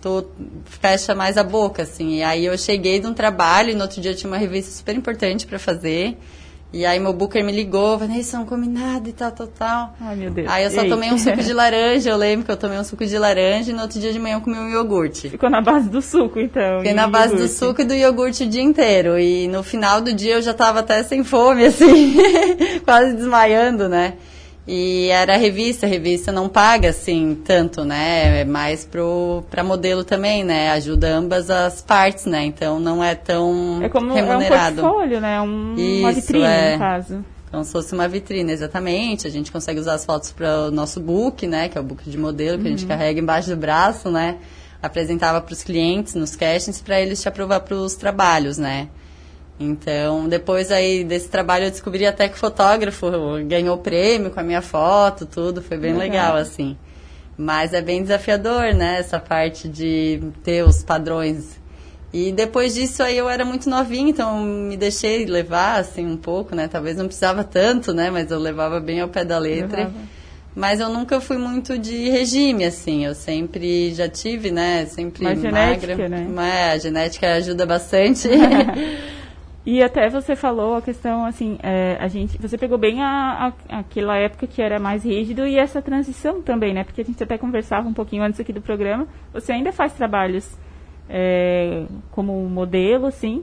tô, 0.00 0.24
fecha 0.64 1.14
mais 1.14 1.36
a 1.36 1.42
boca, 1.42 1.82
assim. 1.82 2.18
E 2.18 2.22
aí 2.22 2.46
eu 2.46 2.56
cheguei 2.56 3.00
de 3.00 3.08
um 3.08 3.12
trabalho 3.12 3.70
e 3.70 3.74
no 3.74 3.82
outro 3.82 4.00
dia 4.00 4.12
eu 4.12 4.16
tinha 4.16 4.30
uma 4.30 4.38
revista 4.38 4.70
super 4.70 4.94
importante 4.94 5.46
para 5.46 5.58
fazer. 5.58 6.16
E 6.72 6.84
aí 6.84 7.00
meu 7.00 7.12
booker 7.12 7.42
me 7.44 7.52
ligou, 7.52 7.96
Vanessa, 7.96 8.36
não 8.38 8.44
come 8.44 8.68
nada 8.68 9.08
e 9.08 9.12
tal, 9.12 9.32
tal, 9.32 9.46
tal. 9.46 9.96
Ai, 10.00 10.14
meu 10.14 10.30
Deus. 10.30 10.48
Aí 10.48 10.64
eu 10.64 10.70
só 10.70 10.82
Ei. 10.82 10.88
tomei 10.88 11.12
um 11.12 11.18
suco 11.18 11.42
de 11.42 11.52
laranja, 11.54 12.10
eu 12.10 12.16
lembro 12.16 12.44
que 12.44 12.52
eu 12.52 12.56
tomei 12.56 12.78
um 12.78 12.84
suco 12.84 13.04
de 13.04 13.18
laranja 13.18 13.70
e 13.70 13.74
no 13.74 13.82
outro 13.82 13.98
dia 13.98 14.12
de 14.12 14.18
manhã 14.18 14.36
eu 14.36 14.40
comi 14.40 14.58
um 14.58 14.68
iogurte. 14.68 15.28
Ficou 15.30 15.48
na 15.48 15.60
base 15.60 15.88
do 15.88 16.02
suco, 16.02 16.38
então. 16.38 16.78
Fiquei 16.78 16.92
na 16.92 17.08
base 17.08 17.32
iogurte. 17.32 17.52
do 17.52 17.58
suco 17.58 17.80
e 17.80 17.84
do 17.84 17.94
iogurte 17.94 18.44
o 18.44 18.48
dia 18.48 18.62
inteiro. 18.62 19.18
E 19.18 19.48
no 19.48 19.62
final 19.62 20.00
do 20.00 20.12
dia 20.12 20.34
eu 20.34 20.42
já 20.42 20.52
tava 20.52 20.80
até 20.80 21.02
sem 21.02 21.24
fome, 21.24 21.64
assim, 21.66 22.16
quase 22.84 23.14
desmaiando, 23.14 23.88
né? 23.88 24.14
E 24.68 25.08
era 25.10 25.36
revista, 25.36 25.86
revista 25.86 26.32
não 26.32 26.48
paga 26.48 26.90
assim 26.90 27.40
tanto, 27.44 27.84
né? 27.84 28.40
É 28.40 28.44
mais 28.44 28.84
pro 28.84 29.44
para 29.48 29.62
modelo 29.62 30.02
também, 30.02 30.42
né? 30.42 30.70
Ajuda 30.70 31.08
ambas 31.08 31.48
as 31.50 31.80
partes, 31.80 32.26
né? 32.26 32.44
Então 32.44 32.80
não 32.80 33.02
é 33.02 33.14
tão 33.14 33.80
é 33.80 33.88
como, 33.88 34.12
remunerado. 34.12 34.80
É 34.80 34.82
um 34.82 34.86
portfólio, 34.86 35.20
né? 35.20 35.40
Um, 35.40 35.74
Isso, 35.76 36.00
uma 36.00 36.12
vitrine, 36.12 36.44
é. 36.44 36.72
no 36.72 36.78
caso. 36.80 37.24
Como 37.48 37.64
se 37.64 37.70
fosse 37.70 37.94
uma 37.94 38.08
vitrine, 38.08 38.50
exatamente. 38.52 39.24
A 39.24 39.30
gente 39.30 39.52
consegue 39.52 39.78
usar 39.78 39.94
as 39.94 40.04
fotos 40.04 40.32
para 40.32 40.66
o 40.66 40.70
nosso 40.72 40.98
book, 40.98 41.46
né? 41.46 41.68
Que 41.68 41.78
é 41.78 41.80
o 41.80 41.84
book 41.84 42.08
de 42.10 42.18
modelo 42.18 42.58
que 42.58 42.64
uhum. 42.64 42.74
a 42.74 42.76
gente 42.76 42.82
uhum. 42.82 42.88
carrega 42.88 43.20
embaixo 43.20 43.48
do 43.50 43.56
braço, 43.56 44.10
né? 44.10 44.38
Apresentava 44.82 45.40
para 45.40 45.52
os 45.52 45.62
clientes 45.62 46.16
nos 46.16 46.34
castings 46.34 46.80
para 46.80 47.00
eles 47.00 47.22
te 47.22 47.28
aprovar 47.28 47.60
para 47.60 47.76
os 47.76 47.94
trabalhos, 47.94 48.58
né? 48.58 48.88
Então, 49.58 50.28
depois 50.28 50.70
aí 50.70 51.02
desse 51.02 51.28
trabalho 51.28 51.64
eu 51.64 51.70
descobri 51.70 52.06
até 52.06 52.28
que 52.28 52.38
fotógrafo 52.38 53.06
ganhou 53.46 53.78
prêmio 53.78 54.30
com 54.30 54.38
a 54.38 54.42
minha 54.42 54.60
foto, 54.60 55.24
tudo, 55.24 55.62
foi 55.62 55.78
bem 55.78 55.92
legal, 55.94 56.34
legal 56.34 56.36
assim. 56.36 56.76
Mas 57.38 57.72
é 57.72 57.80
bem 57.80 58.02
desafiador, 58.02 58.74
né, 58.74 58.98
essa 58.98 59.18
parte 59.18 59.68
de 59.68 60.22
ter 60.42 60.62
os 60.62 60.82
padrões. 60.82 61.58
E 62.12 62.32
depois 62.32 62.74
disso 62.74 63.02
aí 63.02 63.16
eu 63.16 63.28
era 63.28 63.44
muito 63.44 63.68
novinha, 63.68 64.10
então 64.10 64.42
me 64.42 64.76
deixei 64.76 65.24
levar 65.26 65.80
assim 65.80 66.06
um 66.06 66.16
pouco, 66.16 66.54
né? 66.54 66.68
Talvez 66.68 66.96
não 66.96 67.06
precisava 67.06 67.42
tanto, 67.42 67.92
né, 67.92 68.10
mas 68.10 68.30
eu 68.30 68.38
levava 68.38 68.78
bem 68.78 69.00
ao 69.00 69.08
pé 69.08 69.24
da 69.24 69.38
letra. 69.38 69.78
Levava. 69.78 70.16
Mas 70.54 70.80
eu 70.80 70.88
nunca 70.88 71.20
fui 71.20 71.36
muito 71.36 71.78
de 71.78 72.08
regime, 72.08 72.64
assim. 72.64 73.04
Eu 73.04 73.14
sempre 73.14 73.92
já 73.92 74.08
tive, 74.08 74.50
né? 74.50 74.86
Sempre 74.86 75.22
Mas 75.22 75.42
magra. 75.42 75.94
Genética, 75.94 76.08
né? 76.08 76.26
Mas 76.34 76.72
a 76.72 76.78
genética 76.78 77.34
ajuda 77.34 77.66
bastante. 77.66 78.26
E 79.66 79.82
até 79.82 80.08
você 80.08 80.36
falou 80.36 80.76
a 80.76 80.80
questão, 80.80 81.26
assim, 81.26 81.58
é, 81.60 81.96
a 81.98 82.06
gente, 82.06 82.38
você 82.38 82.56
pegou 82.56 82.78
bem 82.78 83.02
a, 83.02 83.52
a, 83.68 83.78
aquela 83.80 84.16
época 84.16 84.46
que 84.46 84.62
era 84.62 84.78
mais 84.78 85.04
rígido 85.04 85.44
e 85.44 85.58
essa 85.58 85.82
transição 85.82 86.40
também, 86.40 86.72
né? 86.72 86.84
Porque 86.84 87.00
a 87.00 87.04
gente 87.04 87.20
até 87.20 87.36
conversava 87.36 87.88
um 87.88 87.92
pouquinho 87.92 88.22
antes 88.22 88.38
aqui 88.38 88.52
do 88.52 88.60
programa. 88.60 89.08
Você 89.32 89.50
ainda 89.50 89.72
faz 89.72 89.92
trabalhos 89.92 90.56
é, 91.08 91.84
como 92.12 92.48
modelo, 92.48 93.06
assim. 93.06 93.42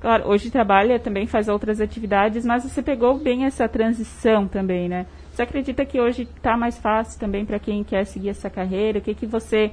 Claro, 0.00 0.28
hoje 0.28 0.50
trabalha, 0.50 0.98
também 0.98 1.26
faz 1.26 1.48
outras 1.48 1.82
atividades, 1.82 2.46
mas 2.46 2.62
você 2.62 2.80
pegou 2.80 3.18
bem 3.18 3.44
essa 3.44 3.68
transição 3.68 4.48
também, 4.48 4.88
né? 4.88 5.04
Você 5.30 5.42
acredita 5.42 5.84
que 5.84 6.00
hoje 6.00 6.22
está 6.22 6.56
mais 6.56 6.78
fácil 6.78 7.20
também 7.20 7.44
para 7.44 7.58
quem 7.58 7.84
quer 7.84 8.06
seguir 8.06 8.30
essa 8.30 8.48
carreira? 8.48 9.00
O 9.00 9.02
que, 9.02 9.12
que 9.12 9.26
você 9.26 9.72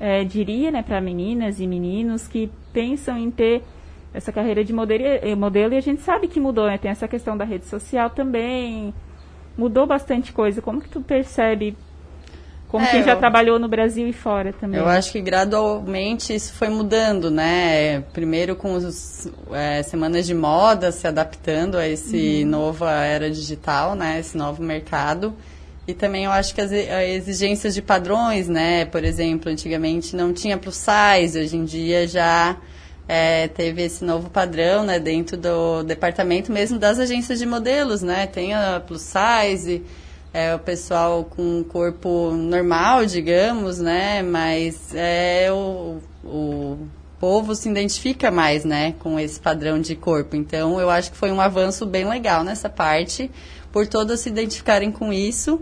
é, 0.00 0.24
diria 0.24 0.70
né, 0.70 0.82
para 0.82 1.02
meninas 1.02 1.60
e 1.60 1.66
meninos 1.66 2.26
que 2.26 2.50
pensam 2.72 3.18
em 3.18 3.30
ter 3.30 3.62
essa 4.12 4.32
carreira 4.32 4.64
de 4.64 4.72
modelo, 4.72 5.04
modelo 5.36 5.74
e 5.74 5.76
a 5.76 5.82
gente 5.82 6.02
sabe 6.02 6.28
que 6.28 6.40
mudou, 6.40 6.66
né? 6.66 6.78
Tem 6.78 6.90
essa 6.90 7.06
questão 7.06 7.36
da 7.36 7.44
rede 7.44 7.66
social 7.66 8.10
também, 8.10 8.94
mudou 9.56 9.86
bastante 9.86 10.32
coisa. 10.32 10.62
Como 10.62 10.80
que 10.80 10.88
tu 10.88 11.00
percebe, 11.00 11.76
como 12.68 12.84
é, 12.84 12.90
quem 12.90 13.02
já 13.02 13.12
eu, 13.12 13.18
trabalhou 13.18 13.58
no 13.58 13.68
Brasil 13.68 14.08
e 14.08 14.12
fora 14.12 14.52
também? 14.52 14.80
Eu 14.80 14.86
acho 14.86 15.12
que 15.12 15.20
gradualmente 15.20 16.34
isso 16.34 16.52
foi 16.52 16.68
mudando, 16.68 17.30
né? 17.30 18.00
Primeiro 18.12 18.56
com 18.56 18.76
as 18.76 19.30
é, 19.52 19.82
semanas 19.82 20.26
de 20.26 20.34
moda 20.34 20.92
se 20.92 21.06
adaptando 21.06 21.76
a 21.76 21.86
esse 21.86 22.42
uhum. 22.44 22.50
nova 22.50 22.90
era 23.04 23.30
digital, 23.30 23.94
né? 23.94 24.18
Esse 24.20 24.36
novo 24.36 24.62
mercado. 24.62 25.34
E 25.86 25.94
também 25.94 26.26
eu 26.26 26.30
acho 26.30 26.54
que 26.54 26.60
as 26.60 26.70
exigências 26.70 27.74
de 27.74 27.80
padrões, 27.80 28.46
né? 28.46 28.84
Por 28.84 29.02
exemplo, 29.02 29.50
antigamente 29.50 30.14
não 30.14 30.34
tinha 30.34 30.58
plus 30.58 30.76
size, 30.76 31.38
hoje 31.38 31.56
em 31.56 31.64
dia 31.64 32.06
já 32.06 32.56
é, 33.08 33.48
teve 33.48 33.82
esse 33.82 34.04
novo 34.04 34.28
padrão 34.28 34.84
né, 34.84 35.00
dentro 35.00 35.34
do 35.34 35.82
departamento 35.82 36.52
mesmo 36.52 36.78
das 36.78 36.98
agências 36.98 37.38
de 37.38 37.46
modelos, 37.46 38.02
né? 38.02 38.26
Tem 38.26 38.52
a 38.52 38.82
plus 38.86 39.00
size, 39.00 39.82
é, 40.32 40.54
o 40.54 40.58
pessoal 40.58 41.24
com 41.24 41.64
corpo 41.64 42.32
normal, 42.32 43.06
digamos, 43.06 43.78
né? 43.78 44.22
Mas 44.22 44.94
é, 44.94 45.48
o, 45.50 45.96
o 46.22 46.78
povo 47.18 47.54
se 47.54 47.68
identifica 47.68 48.30
mais, 48.30 48.64
né, 48.64 48.94
com 49.00 49.18
esse 49.18 49.40
padrão 49.40 49.80
de 49.80 49.96
corpo. 49.96 50.36
Então, 50.36 50.78
eu 50.78 50.90
acho 50.90 51.10
que 51.10 51.16
foi 51.16 51.32
um 51.32 51.40
avanço 51.40 51.86
bem 51.86 52.06
legal 52.06 52.44
nessa 52.44 52.68
parte, 52.68 53.30
por 53.72 53.86
todas 53.86 54.20
se 54.20 54.28
identificarem 54.28 54.92
com 54.92 55.12
isso 55.12 55.60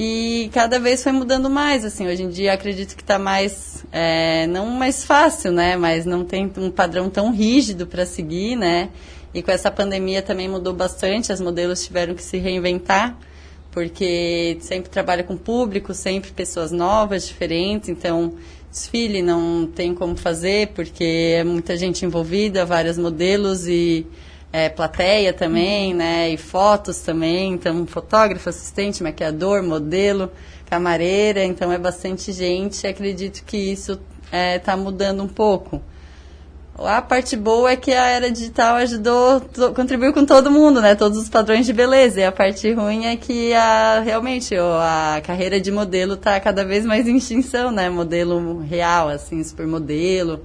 E 0.00 0.48
cada 0.52 0.78
vez 0.78 1.02
foi 1.02 1.10
mudando 1.10 1.50
mais, 1.50 1.84
assim, 1.84 2.06
hoje 2.06 2.22
em 2.22 2.28
dia 2.28 2.52
acredito 2.52 2.94
que 2.94 3.02
está 3.02 3.18
mais, 3.18 3.84
é, 3.90 4.46
não 4.46 4.66
mais 4.66 5.04
fácil, 5.04 5.50
né, 5.50 5.76
mas 5.76 6.06
não 6.06 6.24
tem 6.24 6.48
um 6.56 6.70
padrão 6.70 7.10
tão 7.10 7.32
rígido 7.32 7.84
para 7.84 8.06
seguir, 8.06 8.54
né, 8.54 8.90
e 9.34 9.42
com 9.42 9.50
essa 9.50 9.72
pandemia 9.72 10.22
também 10.22 10.48
mudou 10.48 10.72
bastante, 10.72 11.32
as 11.32 11.40
modelos 11.40 11.84
tiveram 11.84 12.14
que 12.14 12.22
se 12.22 12.38
reinventar, 12.38 13.18
porque 13.72 14.58
sempre 14.60 14.88
trabalha 14.88 15.24
com 15.24 15.36
público, 15.36 15.92
sempre 15.92 16.30
pessoas 16.30 16.70
novas, 16.70 17.26
diferentes, 17.26 17.88
então 17.88 18.34
desfile 18.70 19.20
não 19.20 19.66
tem 19.66 19.96
como 19.96 20.16
fazer, 20.16 20.68
porque 20.76 21.34
é 21.38 21.42
muita 21.42 21.76
gente 21.76 22.04
envolvida, 22.04 22.64
vários 22.64 22.96
modelos 22.96 23.66
e 23.66 24.06
é, 24.52 24.68
plateia 24.68 25.32
também, 25.32 25.94
né? 25.94 26.30
E 26.30 26.36
fotos 26.36 27.00
também, 27.00 27.52
então 27.52 27.86
fotógrafo, 27.86 28.48
assistente, 28.48 29.02
maquiador, 29.02 29.62
modelo, 29.62 30.30
camareira, 30.68 31.44
então 31.44 31.72
é 31.72 31.78
bastante 31.78 32.32
gente. 32.32 32.86
Acredito 32.86 33.44
que 33.44 33.56
isso 33.56 33.92
está 33.92 34.36
é, 34.36 34.58
tá 34.58 34.76
mudando 34.76 35.22
um 35.22 35.28
pouco. 35.28 35.82
A 36.78 37.02
parte 37.02 37.36
boa 37.36 37.72
é 37.72 37.76
que 37.76 37.90
a 37.90 38.06
era 38.06 38.30
digital 38.30 38.76
ajudou, 38.76 39.42
contribuiu 39.74 40.12
com 40.12 40.24
todo 40.24 40.48
mundo, 40.48 40.80
né? 40.80 40.94
Todos 40.94 41.18
os 41.18 41.28
padrões 41.28 41.66
de 41.66 41.72
beleza. 41.72 42.20
E 42.20 42.24
a 42.24 42.30
parte 42.30 42.72
ruim 42.72 43.06
é 43.06 43.16
que 43.16 43.52
a, 43.52 44.00
realmente 44.00 44.54
a 44.56 45.20
carreira 45.26 45.60
de 45.60 45.72
modelo 45.72 46.14
está 46.14 46.38
cada 46.38 46.64
vez 46.64 46.86
mais 46.86 47.08
em 47.08 47.16
extinção, 47.16 47.72
né? 47.72 47.90
Modelo 47.90 48.60
real, 48.60 49.08
assim, 49.08 49.42
supermodelo. 49.42 50.44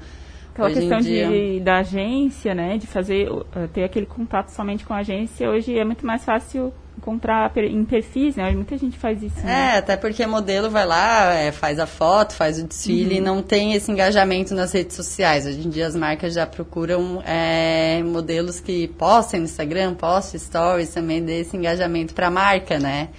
Aquela 0.53 0.67
hoje 0.67 0.79
questão 0.79 0.99
de, 0.99 1.59
da 1.61 1.79
agência, 1.79 2.53
né? 2.53 2.77
De 2.77 2.85
fazer, 2.85 3.27
eh, 3.55 3.67
ter 3.73 3.83
aquele 3.83 4.05
contato 4.05 4.49
somente 4.49 4.85
com 4.85 4.93
a 4.93 4.97
agência, 4.97 5.49
hoje 5.49 5.77
é 5.77 5.83
muito 5.83 6.05
mais 6.05 6.23
fácil 6.23 6.71
encontrar 6.95 7.51
em 7.57 7.83
perfis, 7.83 8.35
né? 8.35 8.51
Muita 8.51 8.77
gente 8.77 8.95
faz 8.97 9.21
isso. 9.23 9.43
Né? 9.43 9.73
É, 9.73 9.77
até 9.79 9.97
porque 9.97 10.25
modelo 10.27 10.69
vai 10.69 10.85
lá, 10.85 11.33
é, 11.33 11.51
faz 11.51 11.79
a 11.79 11.87
foto, 11.87 12.33
faz 12.33 12.59
o 12.59 12.67
desfile 12.67 13.15
uhum. 13.15 13.17
e 13.17 13.21
não 13.21 13.41
tem 13.41 13.73
esse 13.73 13.91
engajamento 13.91 14.53
nas 14.53 14.71
redes 14.71 14.95
sociais. 14.95 15.47
Hoje 15.47 15.65
em 15.65 15.69
dia 15.71 15.87
as 15.87 15.95
marcas 15.95 16.35
já 16.35 16.45
procuram 16.45 17.21
é, 17.25 18.03
modelos 18.03 18.59
que 18.59 18.87
postem 18.89 19.39
no 19.39 19.45
Instagram, 19.47 19.95
postem 19.95 20.39
stories 20.39 20.93
também, 20.93 21.23
desse 21.23 21.57
engajamento 21.57 22.13
para 22.13 22.27
a 22.27 22.31
marca, 22.31 22.77
né? 22.77 23.09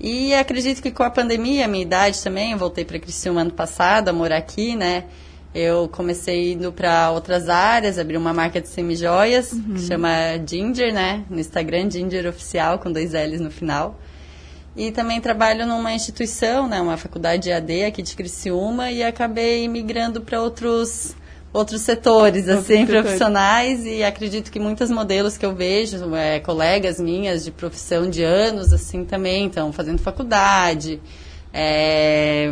E 0.00 0.34
acredito 0.34 0.82
que 0.82 0.90
com 0.90 1.04
a 1.04 1.10
pandemia, 1.10 1.64
a 1.64 1.68
minha 1.68 1.82
idade 1.82 2.20
também, 2.22 2.50
eu 2.50 2.58
voltei 2.58 2.84
para 2.84 2.98
Criciúma 2.98 3.42
ano 3.42 3.52
passado, 3.52 4.08
a 4.08 4.12
morar 4.12 4.36
aqui, 4.36 4.74
né? 4.74 5.04
Eu 5.54 5.86
comecei 5.88 6.52
indo 6.52 6.72
para 6.72 7.10
outras 7.10 7.48
áreas, 7.48 7.98
abri 7.98 8.16
uma 8.16 8.32
marca 8.32 8.60
de 8.60 8.68
semijoias, 8.68 9.52
uhum. 9.52 9.74
que 9.74 9.80
chama 9.80 10.10
Ginger, 10.46 10.94
né? 10.94 11.24
No 11.28 11.38
Instagram, 11.38 11.90
Ginger 11.90 12.26
Oficial, 12.26 12.78
com 12.78 12.90
dois 12.90 13.12
L's 13.12 13.40
no 13.40 13.50
final. 13.50 13.98
E 14.74 14.90
também 14.90 15.20
trabalho 15.20 15.66
numa 15.66 15.92
instituição, 15.92 16.66
né? 16.66 16.80
Uma 16.80 16.96
faculdade 16.96 17.50
EAD 17.50 17.84
aqui 17.84 18.02
de 18.02 18.16
Criciúma 18.16 18.90
e 18.90 19.02
acabei 19.02 19.68
migrando 19.68 20.22
para 20.22 20.40
outros 20.40 21.14
outros 21.52 21.82
setores, 21.82 22.48
Outro 22.48 22.60
assim, 22.60 22.86
setor. 22.86 23.02
profissionais 23.02 23.84
e 23.84 24.02
acredito 24.02 24.50
que 24.50 24.58
muitas 24.58 24.90
modelos 24.90 25.36
que 25.36 25.44
eu 25.44 25.54
vejo, 25.54 26.14
é, 26.14 26.40
colegas 26.40 26.98
minhas 26.98 27.44
de 27.44 27.50
profissão 27.50 28.08
de 28.08 28.22
anos, 28.22 28.72
assim, 28.72 29.04
também 29.04 29.48
estão 29.48 29.70
fazendo 29.70 29.98
faculdade, 29.98 30.98
é, 31.52 32.50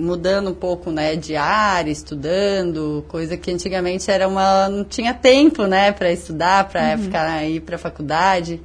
mudando 0.00 0.50
um 0.50 0.54
pouco, 0.54 0.90
né, 0.90 1.14
de 1.14 1.36
área, 1.36 1.90
estudando, 1.90 3.04
coisa 3.08 3.36
que 3.36 3.50
antigamente 3.50 4.10
era 4.10 4.26
uma 4.26 4.68
não 4.68 4.84
tinha 4.84 5.14
tempo, 5.14 5.66
né, 5.66 5.92
para 5.92 6.10
estudar, 6.10 6.68
para 6.68 6.92
uhum. 6.92 6.98
ficar 7.04 7.44
ir 7.44 7.60
para 7.60 7.76
a 7.76 7.78
faculdade, 7.78 8.60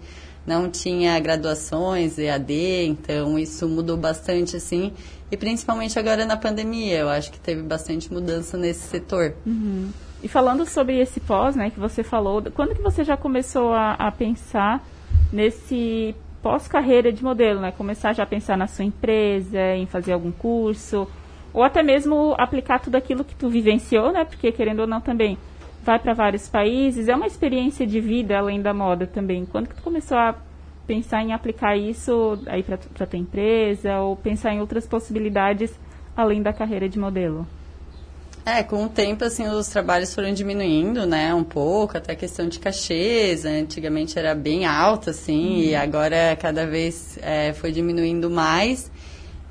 não 0.45 0.69
tinha 0.69 1.19
graduações 1.19 2.17
EAD, 2.17 2.53
então 2.87 3.37
isso 3.37 3.67
mudou 3.67 3.97
bastante 3.97 4.55
assim, 4.55 4.93
e 5.31 5.37
principalmente 5.37 5.99
agora 5.99 6.25
na 6.25 6.37
pandemia, 6.37 6.99
eu 6.99 7.09
acho 7.09 7.31
que 7.31 7.39
teve 7.39 7.61
bastante 7.61 8.11
mudança 8.11 8.57
nesse 8.57 8.87
setor. 8.87 9.33
Uhum. 9.45 9.89
E 10.23 10.27
falando 10.27 10.65
sobre 10.65 10.99
esse 10.99 11.19
pós, 11.19 11.55
né, 11.55 11.69
que 11.69 11.79
você 11.79 12.03
falou, 12.03 12.41
quando 12.53 12.73
que 12.73 12.81
você 12.81 13.03
já 13.03 13.17
começou 13.17 13.73
a, 13.73 13.93
a 13.93 14.11
pensar 14.11 14.83
nesse 15.31 16.15
pós-carreira 16.45 17.11
de 17.11 17.23
modelo, 17.23 17.59
né? 17.59 17.71
Começar 17.71 18.13
já 18.13 18.21
a 18.21 18.25
pensar 18.27 18.55
na 18.55 18.67
sua 18.67 18.85
empresa, 18.85 19.75
em 19.75 19.87
fazer 19.87 20.13
algum 20.13 20.31
curso, 20.31 21.07
ou 21.55 21.63
até 21.63 21.81
mesmo 21.81 22.35
aplicar 22.37 22.79
tudo 22.79 22.95
aquilo 22.95 23.23
que 23.23 23.33
tu 23.33 23.47
vivenciou, 23.47 24.11
né? 24.11 24.25
Porque 24.25 24.51
querendo 24.51 24.81
ou 24.81 24.87
não 24.87 24.99
também 24.99 25.37
vai 25.81 25.97
para 25.97 26.13
vários 26.13 26.49
países, 26.49 27.07
é 27.07 27.15
uma 27.15 27.25
experiência 27.25 27.87
de 27.87 28.01
vida 28.01 28.37
além 28.37 28.61
da 28.61 28.73
moda 28.73 29.07
também. 29.07 29.45
Quando 29.45 29.69
que 29.69 29.75
tu 29.75 29.81
começou 29.81 30.17
a 30.17 30.35
pensar 30.85 31.23
em 31.23 31.31
aplicar 31.31 31.77
isso 31.77 32.37
aí 32.47 32.61
para 32.61 32.77
tua 32.77 33.17
empresa 33.17 33.99
ou 33.99 34.17
pensar 34.17 34.53
em 34.53 34.59
outras 34.59 34.85
possibilidades 34.85 35.71
além 36.15 36.41
da 36.41 36.51
carreira 36.51 36.89
de 36.89 36.99
modelo? 36.99 37.47
É, 38.45 38.61
com 38.61 38.85
o 38.85 38.89
tempo, 38.89 39.23
assim, 39.23 39.47
os 39.47 39.67
trabalhos 39.69 40.13
foram 40.13 40.31
diminuindo, 40.31 41.07
né, 41.07 41.33
um 41.33 41.43
pouco, 41.43 41.97
até 41.97 42.11
a 42.11 42.15
questão 42.15 42.47
de 42.47 42.59
cachês, 42.59 43.43
né? 43.43 43.61
antigamente 43.61 44.19
era 44.19 44.35
bem 44.35 44.67
alto, 44.67 45.09
assim, 45.09 45.55
uhum. 45.55 45.61
e 45.63 45.75
agora 45.75 46.35
cada 46.35 46.67
vez 46.67 47.17
é, 47.23 47.53
foi 47.53 47.71
diminuindo 47.71 48.29
mais 48.29 48.91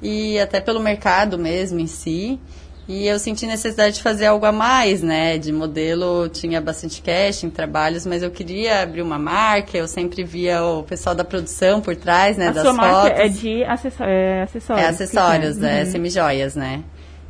e 0.05 0.38
até 0.38 0.61
pelo 0.61 0.79
mercado 0.81 1.38
mesmo 1.38 1.81
em 1.81 1.87
si. 1.87 2.38
E 2.87 3.07
eu 3.07 3.19
senti 3.19 3.47
necessidade 3.47 3.95
de 3.97 4.03
fazer 4.03 4.27
algo 4.27 4.45
a 4.45 4.53
mais, 4.53 5.03
né? 5.03 5.38
De 5.38 5.51
modelo 5.51 6.29
tinha 6.29 6.61
bastante 6.61 7.01
cash 7.01 7.43
em 7.43 7.49
trabalhos, 7.49 8.05
mas 8.05 8.23
eu 8.23 8.31
queria 8.31 8.83
abrir 8.83 9.01
uma 9.01 9.19
marca. 9.19 9.79
Eu 9.79 9.88
sempre 9.88 10.23
via 10.23 10.62
o 10.62 10.83
pessoal 10.83 11.14
da 11.14 11.25
produção 11.25 11.81
por 11.81 11.97
trás, 11.97 12.37
né? 12.37 12.49
A 12.49 12.53
das 12.53 12.62
sua 12.62 12.75
fotos. 12.75 12.93
marca 12.93 13.23
é 13.23 13.29
de 13.29 13.64
acessórios. 13.64 14.14
É 14.14 14.43
acessórios, 14.43 14.85
é 14.85 14.88
acessórios, 14.88 15.62
é, 15.62 15.81
uhum. 15.81 15.90
semijoias, 15.90 16.55
né? 16.55 16.83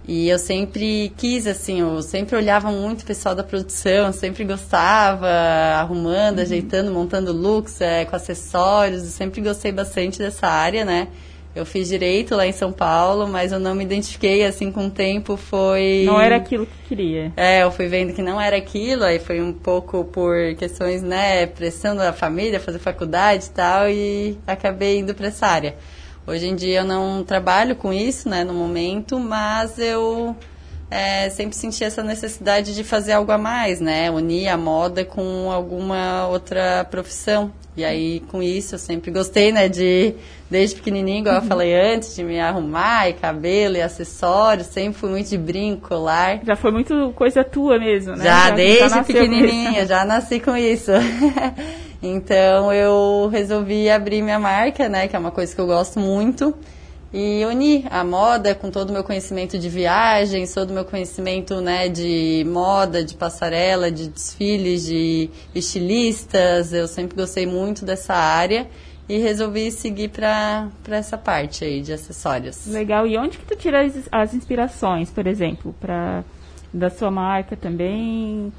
E 0.08 0.28
eu 0.28 0.40
sempre 0.40 1.12
quis, 1.16 1.46
assim, 1.46 1.80
eu 1.80 2.02
sempre 2.02 2.34
olhava 2.34 2.72
muito 2.72 3.02
o 3.02 3.06
pessoal 3.06 3.34
da 3.34 3.44
produção, 3.44 4.12
sempre 4.12 4.44
gostava, 4.44 5.28
arrumando, 5.78 6.38
uhum. 6.38 6.42
ajeitando, 6.42 6.90
montando 6.90 7.32
looks 7.32 7.80
é, 7.80 8.04
com 8.04 8.16
acessórios. 8.16 9.04
Eu 9.04 9.10
sempre 9.10 9.40
gostei 9.40 9.70
bastante 9.70 10.18
dessa 10.18 10.48
área, 10.48 10.84
né? 10.84 11.06
Eu 11.54 11.64
fiz 11.64 11.88
direito 11.88 12.34
lá 12.34 12.46
em 12.46 12.52
São 12.52 12.72
Paulo, 12.72 13.28
mas 13.28 13.52
eu 13.52 13.60
não 13.60 13.74
me 13.74 13.84
identifiquei 13.84 14.44
assim 14.44 14.72
com 14.72 14.86
o 14.86 14.90
tempo, 14.90 15.36
foi... 15.36 16.02
Não 16.04 16.20
era 16.20 16.36
aquilo 16.36 16.66
que 16.66 16.88
queria. 16.88 17.32
É, 17.36 17.62
eu 17.62 17.70
fui 17.70 17.86
vendo 17.86 18.12
que 18.12 18.20
não 18.20 18.40
era 18.40 18.56
aquilo, 18.56 19.04
aí 19.04 19.20
foi 19.20 19.40
um 19.40 19.52
pouco 19.52 20.04
por 20.04 20.34
questões, 20.56 21.00
né, 21.00 21.46
pressão 21.46 21.94
da 21.94 22.12
família, 22.12 22.58
fazer 22.58 22.80
faculdade 22.80 23.46
e 23.46 23.50
tal, 23.50 23.88
e 23.88 24.36
acabei 24.46 24.98
indo 24.98 25.14
para 25.14 25.28
essa 25.28 25.46
área. 25.46 25.76
Hoje 26.26 26.48
em 26.48 26.56
dia 26.56 26.80
eu 26.80 26.84
não 26.84 27.22
trabalho 27.22 27.76
com 27.76 27.92
isso, 27.92 28.28
né, 28.28 28.42
no 28.42 28.54
momento, 28.54 29.20
mas 29.20 29.78
eu 29.78 30.34
é, 30.94 31.28
sempre 31.28 31.56
senti 31.56 31.82
essa 31.82 32.04
necessidade 32.04 32.72
de 32.72 32.84
fazer 32.84 33.14
algo 33.14 33.32
a 33.32 33.36
mais, 33.36 33.80
né, 33.80 34.08
unir 34.12 34.46
a 34.46 34.56
moda 34.56 35.04
com 35.04 35.50
alguma 35.50 36.28
outra 36.28 36.86
profissão. 36.88 37.50
E 37.76 37.84
aí, 37.84 38.20
com 38.28 38.40
isso, 38.40 38.76
eu 38.76 38.78
sempre 38.78 39.10
gostei, 39.10 39.50
né, 39.50 39.68
de, 39.68 40.14
desde 40.48 40.76
pequenininho, 40.76 41.18
igual 41.18 41.34
eu 41.34 41.42
uhum. 41.42 41.48
falei 41.48 41.74
antes, 41.74 42.14
de 42.14 42.22
me 42.22 42.38
arrumar, 42.38 43.08
e 43.08 43.14
cabelo, 43.14 43.76
e 43.76 43.82
acessórios, 43.82 44.68
sempre 44.68 44.96
fui 44.96 45.10
muito 45.10 45.28
de 45.28 45.36
brinco, 45.36 45.88
colar. 45.88 46.38
Já 46.46 46.54
foi 46.54 46.70
muito 46.70 47.12
coisa 47.16 47.42
tua 47.42 47.76
mesmo, 47.76 48.14
né? 48.14 48.22
Já, 48.22 48.44
já 48.44 48.50
desde 48.50 48.88
já 48.90 49.02
pequenininha, 49.02 49.86
já 49.86 50.04
nasci 50.04 50.38
com 50.38 50.56
isso. 50.56 50.92
então, 52.00 52.72
eu 52.72 53.28
resolvi 53.32 53.90
abrir 53.90 54.22
minha 54.22 54.38
marca, 54.38 54.88
né, 54.88 55.08
que 55.08 55.16
é 55.16 55.18
uma 55.18 55.32
coisa 55.32 55.52
que 55.52 55.60
eu 55.60 55.66
gosto 55.66 55.98
muito, 55.98 56.54
e 57.16 57.46
unir 57.46 57.84
a 57.90 58.02
moda 58.02 58.56
com 58.56 58.72
todo 58.72 58.90
o 58.90 58.92
meu 58.92 59.04
conhecimento 59.04 59.56
de 59.56 59.68
viagens, 59.68 60.52
todo 60.52 60.70
o 60.70 60.72
meu 60.72 60.84
conhecimento 60.84 61.60
né, 61.60 61.88
de 61.88 62.44
moda, 62.48 63.04
de 63.04 63.14
passarela, 63.14 63.88
de 63.88 64.08
desfiles, 64.08 64.84
de 64.84 65.30
estilistas. 65.54 66.72
Eu 66.72 66.88
sempre 66.88 67.16
gostei 67.16 67.46
muito 67.46 67.84
dessa 67.84 68.14
área 68.14 68.66
e 69.08 69.18
resolvi 69.18 69.70
seguir 69.70 70.08
para 70.08 70.72
essa 70.90 71.16
parte 71.16 71.64
aí 71.64 71.80
de 71.80 71.92
acessórios. 71.92 72.66
Legal. 72.66 73.06
E 73.06 73.16
onde 73.16 73.38
que 73.38 73.44
tu 73.44 73.54
tira 73.54 73.82
as, 73.82 73.94
as 74.10 74.34
inspirações, 74.34 75.08
por 75.08 75.28
exemplo, 75.28 75.72
para 75.80 76.24
da 76.72 76.90
sua 76.90 77.12
marca 77.12 77.56
também? 77.56 78.52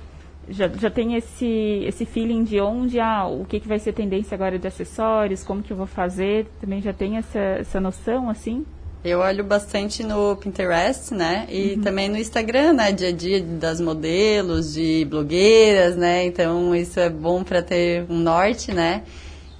Já, 0.49 0.67
já 0.67 0.89
tem 0.89 1.15
esse, 1.15 1.83
esse 1.85 2.05
feeling 2.05 2.43
de 2.43 2.59
onde, 2.59 2.99
ah, 2.99 3.25
o 3.27 3.45
que, 3.45 3.59
que 3.59 3.67
vai 3.67 3.79
ser 3.79 3.93
tendência 3.93 4.35
agora 4.35 4.59
de 4.59 4.67
acessórios, 4.67 5.43
como 5.43 5.63
que 5.63 5.71
eu 5.71 5.77
vou 5.77 5.87
fazer, 5.87 6.47
também 6.61 6.81
já 6.81 6.93
tem 6.93 7.17
essa, 7.17 7.39
essa 7.39 7.79
noção, 7.79 8.29
assim? 8.29 8.65
Eu 9.03 9.19
olho 9.19 9.43
bastante 9.43 10.03
no 10.03 10.35
Pinterest, 10.35 11.13
né? 11.13 11.45
E 11.47 11.73
uhum. 11.73 11.81
também 11.81 12.09
no 12.09 12.17
Instagram, 12.17 12.73
né? 12.73 12.91
Dia 12.91 13.09
a 13.09 13.11
dia 13.11 13.39
das 13.39 13.79
modelos, 13.79 14.73
de 14.73 15.05
blogueiras, 15.05 15.95
né? 15.95 16.25
Então 16.25 16.75
isso 16.75 16.99
é 16.99 17.07
bom 17.07 17.43
para 17.43 17.61
ter 17.61 18.03
um 18.09 18.17
norte, 18.17 18.71
né? 18.71 19.03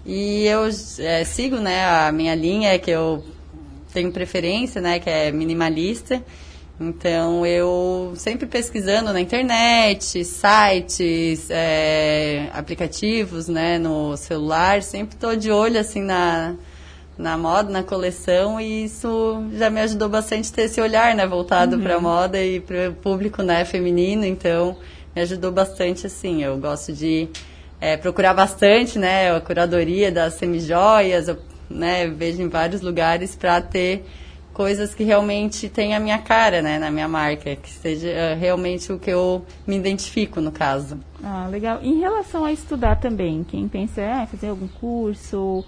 E 0.04 0.46
eu 0.48 0.68
é, 0.98 1.24
sigo, 1.24 1.58
né? 1.58 1.86
A 1.86 2.12
minha 2.12 2.34
linha 2.34 2.80
que 2.80 2.90
eu 2.90 3.24
tenho 3.94 4.12
preferência, 4.12 4.82
né? 4.82 4.98
Que 5.00 5.12
é 5.12 5.32
minimalista. 5.32 6.24
Então, 6.80 7.46
eu 7.46 8.14
sempre 8.18 8.46
pesquisando 8.46 9.14
na 9.14 9.22
internet, 9.22 10.26
sites, 10.26 11.50
é, 11.50 12.50
aplicativos, 12.52 13.48
né, 13.48 13.78
no 13.78 14.18
celular, 14.18 14.84
sempre 14.84 15.16
estou 15.16 15.38
de 15.38 15.50
olho, 15.50 15.80
assim, 15.80 16.02
na, 16.02 16.54
na 17.18 17.38
moda, 17.38 17.72
na 17.72 17.82
coleção, 17.82 18.60
e 18.60 18.84
isso 18.84 19.42
já 19.54 19.70
me 19.70 19.80
ajudou 19.80 20.10
bastante 20.10 20.52
a 20.52 20.54
ter 20.54 20.62
esse 20.64 20.82
olhar, 20.82 21.16
né, 21.16 21.26
voltado 21.26 21.78
uhum. 21.78 21.82
para 21.82 21.96
a 21.96 22.00
moda 22.00 22.44
e 22.44 22.60
para 22.60 22.90
o 22.90 22.94
público, 22.94 23.42
né, 23.42 23.64
feminino, 23.64 24.26
então 24.26 24.76
me 25.16 25.22
ajudou 25.22 25.54
bastante, 25.54 26.06
assim, 26.06 26.44
eu 26.44 26.58
gosto 26.58 26.92
de 26.92 27.30
é, 27.80 27.96
procurar 27.96 28.34
bastante, 28.34 29.00
né, 29.00 29.34
a 29.34 29.40
curadoria 29.40 30.12
das 30.12 30.34
semijoias, 30.34 31.30
eu, 31.30 31.38
né, 31.70 32.06
vejo 32.08 32.42
em 32.42 32.50
vários 32.50 32.82
lugares 32.82 33.34
para 33.34 33.62
ter 33.62 34.06
coisas 34.56 34.96
que 34.96 35.04
realmente 35.04 35.68
têm 35.68 35.94
a 35.94 36.00
minha 36.00 36.18
cara, 36.18 36.62
né, 36.62 36.80
na 36.80 36.90
minha 36.90 37.10
marca, 37.10 37.58
que 37.58 37.70
seja 37.70 38.08
uh, 38.08 38.40
realmente 38.40 38.92
o 38.92 38.98
que 38.98 39.12
eu 39.12 39.46
me 39.68 39.76
identifico, 39.76 40.40
no 40.40 40.50
caso. 40.50 40.98
Ah, 41.22 41.46
legal. 41.52 41.80
Em 41.84 42.00
relação 42.00 42.46
a 42.46 42.54
estudar 42.54 42.96
também, 42.96 43.44
quem 43.44 43.68
pensa 43.68 44.02
em 44.02 44.06
ah, 44.06 44.26
fazer 44.26 44.48
algum 44.48 44.70
curso 44.70 45.66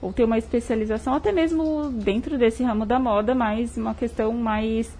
ou 0.00 0.12
ter 0.14 0.24
uma 0.24 0.38
especialização, 0.38 1.12
até 1.12 1.30
mesmo 1.30 1.90
dentro 1.92 2.38
desse 2.38 2.62
ramo 2.62 2.86
da 2.86 2.98
moda, 2.98 3.34
mas 3.34 3.76
uma 3.76 3.94
questão 3.94 4.32
mais, 4.32 4.90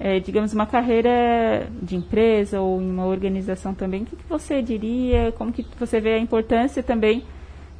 é, 0.00 0.18
digamos, 0.18 0.52
uma 0.52 0.66
carreira 0.66 1.68
de 1.80 1.94
empresa 1.94 2.60
ou 2.60 2.82
em 2.82 2.90
uma 2.90 3.06
organização 3.06 3.72
também. 3.72 4.02
O 4.02 4.06
que, 4.06 4.16
que 4.16 4.28
você 4.28 4.60
diria? 4.60 5.32
Como 5.38 5.52
que 5.52 5.64
você 5.78 6.00
vê 6.00 6.14
a 6.14 6.18
importância 6.18 6.82
também 6.82 7.22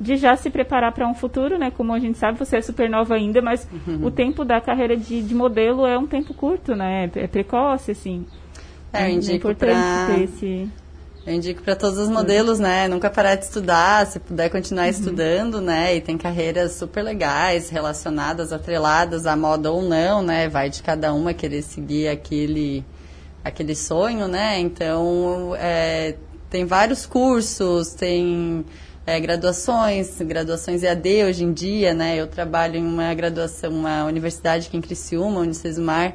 de 0.00 0.16
já 0.16 0.34
se 0.34 0.48
preparar 0.48 0.92
para 0.92 1.06
um 1.06 1.14
futuro, 1.14 1.58
né? 1.58 1.70
Como 1.70 1.92
a 1.92 1.98
gente 1.98 2.16
sabe, 2.16 2.38
você 2.38 2.56
é 2.56 2.62
super 2.62 2.88
nova 2.88 3.14
ainda, 3.14 3.42
mas 3.42 3.68
uhum. 3.86 4.06
o 4.06 4.10
tempo 4.10 4.44
da 4.44 4.60
carreira 4.60 4.96
de, 4.96 5.20
de, 5.20 5.34
modelo 5.34 5.86
é 5.86 5.98
um 5.98 6.06
tempo 6.06 6.32
curto, 6.32 6.74
né? 6.74 7.10
É 7.14 7.26
precoce, 7.26 7.90
assim. 7.90 8.24
É, 8.92 9.02
eu 9.02 9.06
é 9.06 9.10
indico 9.10 9.48
é 9.48 9.52
importante 9.52 9.74
pra... 9.74 10.06
ter 10.06 10.22
esse 10.22 10.70
eu 11.26 11.34
indico 11.34 11.62
para 11.62 11.76
todos 11.76 11.98
os 11.98 12.08
modelos, 12.08 12.58
né? 12.58 12.88
Nunca 12.88 13.10
parar 13.10 13.34
de 13.34 13.44
estudar, 13.44 14.06
se 14.06 14.18
puder 14.18 14.48
continuar 14.48 14.84
uhum. 14.84 14.90
estudando, 14.90 15.60
né? 15.60 15.94
E 15.94 16.00
tem 16.00 16.16
carreiras 16.16 16.72
super 16.72 17.02
legais, 17.02 17.68
relacionadas, 17.68 18.54
atreladas 18.54 19.26
à 19.26 19.36
moda 19.36 19.70
ou 19.70 19.82
não, 19.82 20.22
né? 20.22 20.48
Vai 20.48 20.70
de 20.70 20.82
cada 20.82 21.12
uma 21.12 21.34
querer 21.34 21.60
seguir 21.60 22.08
aquele, 22.08 22.82
aquele 23.44 23.74
sonho, 23.74 24.26
né? 24.28 24.58
Então, 24.60 25.54
é, 25.58 26.16
tem 26.48 26.64
vários 26.64 27.04
cursos, 27.04 27.92
tem 27.92 28.64
é, 29.10 29.18
graduações, 29.18 30.22
graduações 30.22 30.84
EAD 30.84 31.24
hoje 31.24 31.42
em 31.42 31.52
dia, 31.52 31.92
né? 31.92 32.14
Eu 32.16 32.28
trabalho 32.28 32.76
em 32.76 32.86
uma 32.86 33.12
graduação, 33.12 33.72
uma 33.72 34.04
universidade 34.04 34.68
aqui 34.68 34.76
em 34.76 34.80
Criciúma, 34.80 35.40
Unicesumar, 35.40 36.14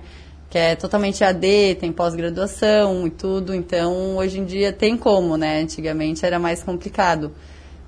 que 0.49 0.57
é 0.57 0.77
totalmente 0.77 1.21
AD, 1.21 1.75
tem 1.75 1.91
pós-graduação 1.91 3.05
e 3.05 3.09
tudo, 3.09 3.53
então 3.53 4.15
hoje 4.15 4.39
em 4.39 4.45
dia 4.45 4.71
tem 4.71 4.95
como, 4.95 5.35
né? 5.35 5.59
Antigamente 5.59 6.25
era 6.25 6.39
mais 6.39 6.63
complicado. 6.63 7.33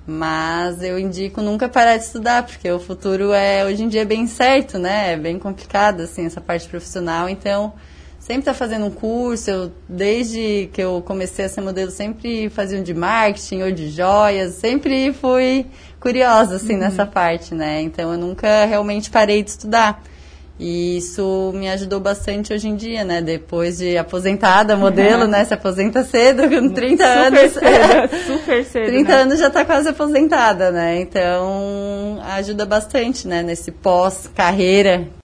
Mas 0.06 0.82
eu 0.82 0.98
indico 0.98 1.40
nunca 1.40 1.70
parar 1.70 1.96
de 1.96 2.04
estudar, 2.04 2.42
porque 2.42 2.70
o 2.70 2.78
futuro 2.78 3.32
é 3.32 3.64
hoje 3.64 3.84
em 3.84 3.88
dia 3.88 4.04
bem 4.04 4.26
certo, 4.26 4.78
né? 4.78 5.14
É 5.14 5.16
bem 5.16 5.38
complicado, 5.38 6.02
assim, 6.02 6.26
essa 6.26 6.40
parte 6.40 6.68
profissional. 6.68 7.30
Então, 7.30 7.72
sempre 8.28 8.42
tá 8.42 8.52
fazendo 8.52 8.84
um 8.84 8.90
curso. 8.90 9.50
Eu, 9.50 9.72
desde 9.88 10.68
que 10.72 10.82
eu 10.82 11.02
comecei 11.04 11.46
a 11.46 11.48
ser 11.48 11.62
modelo, 11.62 11.90
sempre 11.90 12.50
fazia 12.50 12.78
um 12.78 12.82
de 12.82 12.92
marketing 12.92 13.62
ou 13.62 13.72
de 13.72 13.88
joias. 13.88 14.52
Sempre 14.52 15.12
fui 15.14 15.64
curiosa, 15.98 16.56
assim, 16.56 16.74
uhum. 16.74 16.80
nessa 16.80 17.06
parte, 17.06 17.54
né? 17.54 17.80
Então, 17.80 18.12
eu 18.12 18.18
nunca 18.18 18.66
realmente 18.66 19.10
parei 19.10 19.42
de 19.42 19.50
estudar. 19.50 20.02
E 20.60 20.98
isso 20.98 21.52
me 21.54 21.70
ajudou 21.70 22.00
bastante 22.00 22.52
hoje 22.52 22.68
em 22.68 22.74
dia, 22.74 23.04
né? 23.04 23.22
Depois 23.22 23.78
de 23.78 23.96
aposentada, 23.96 24.76
modelo, 24.76 25.26
né? 25.26 25.44
Se 25.44 25.54
aposenta 25.54 26.02
cedo, 26.04 26.48
com 26.50 26.68
30 26.68 27.04
super 27.04 27.18
anos. 27.18 27.52
Cedo, 27.52 28.26
super 28.26 28.64
cedo. 28.64 28.86
30 28.90 29.08
né? 29.08 29.22
anos 29.22 29.38
já 29.38 29.46
está 29.46 29.64
quase 29.64 29.88
aposentada, 29.88 30.72
né? 30.72 31.00
Então 31.00 32.18
ajuda 32.24 32.66
bastante, 32.66 33.28
né? 33.28 33.40
Nesse 33.40 33.70
pós-carreira 33.70 35.08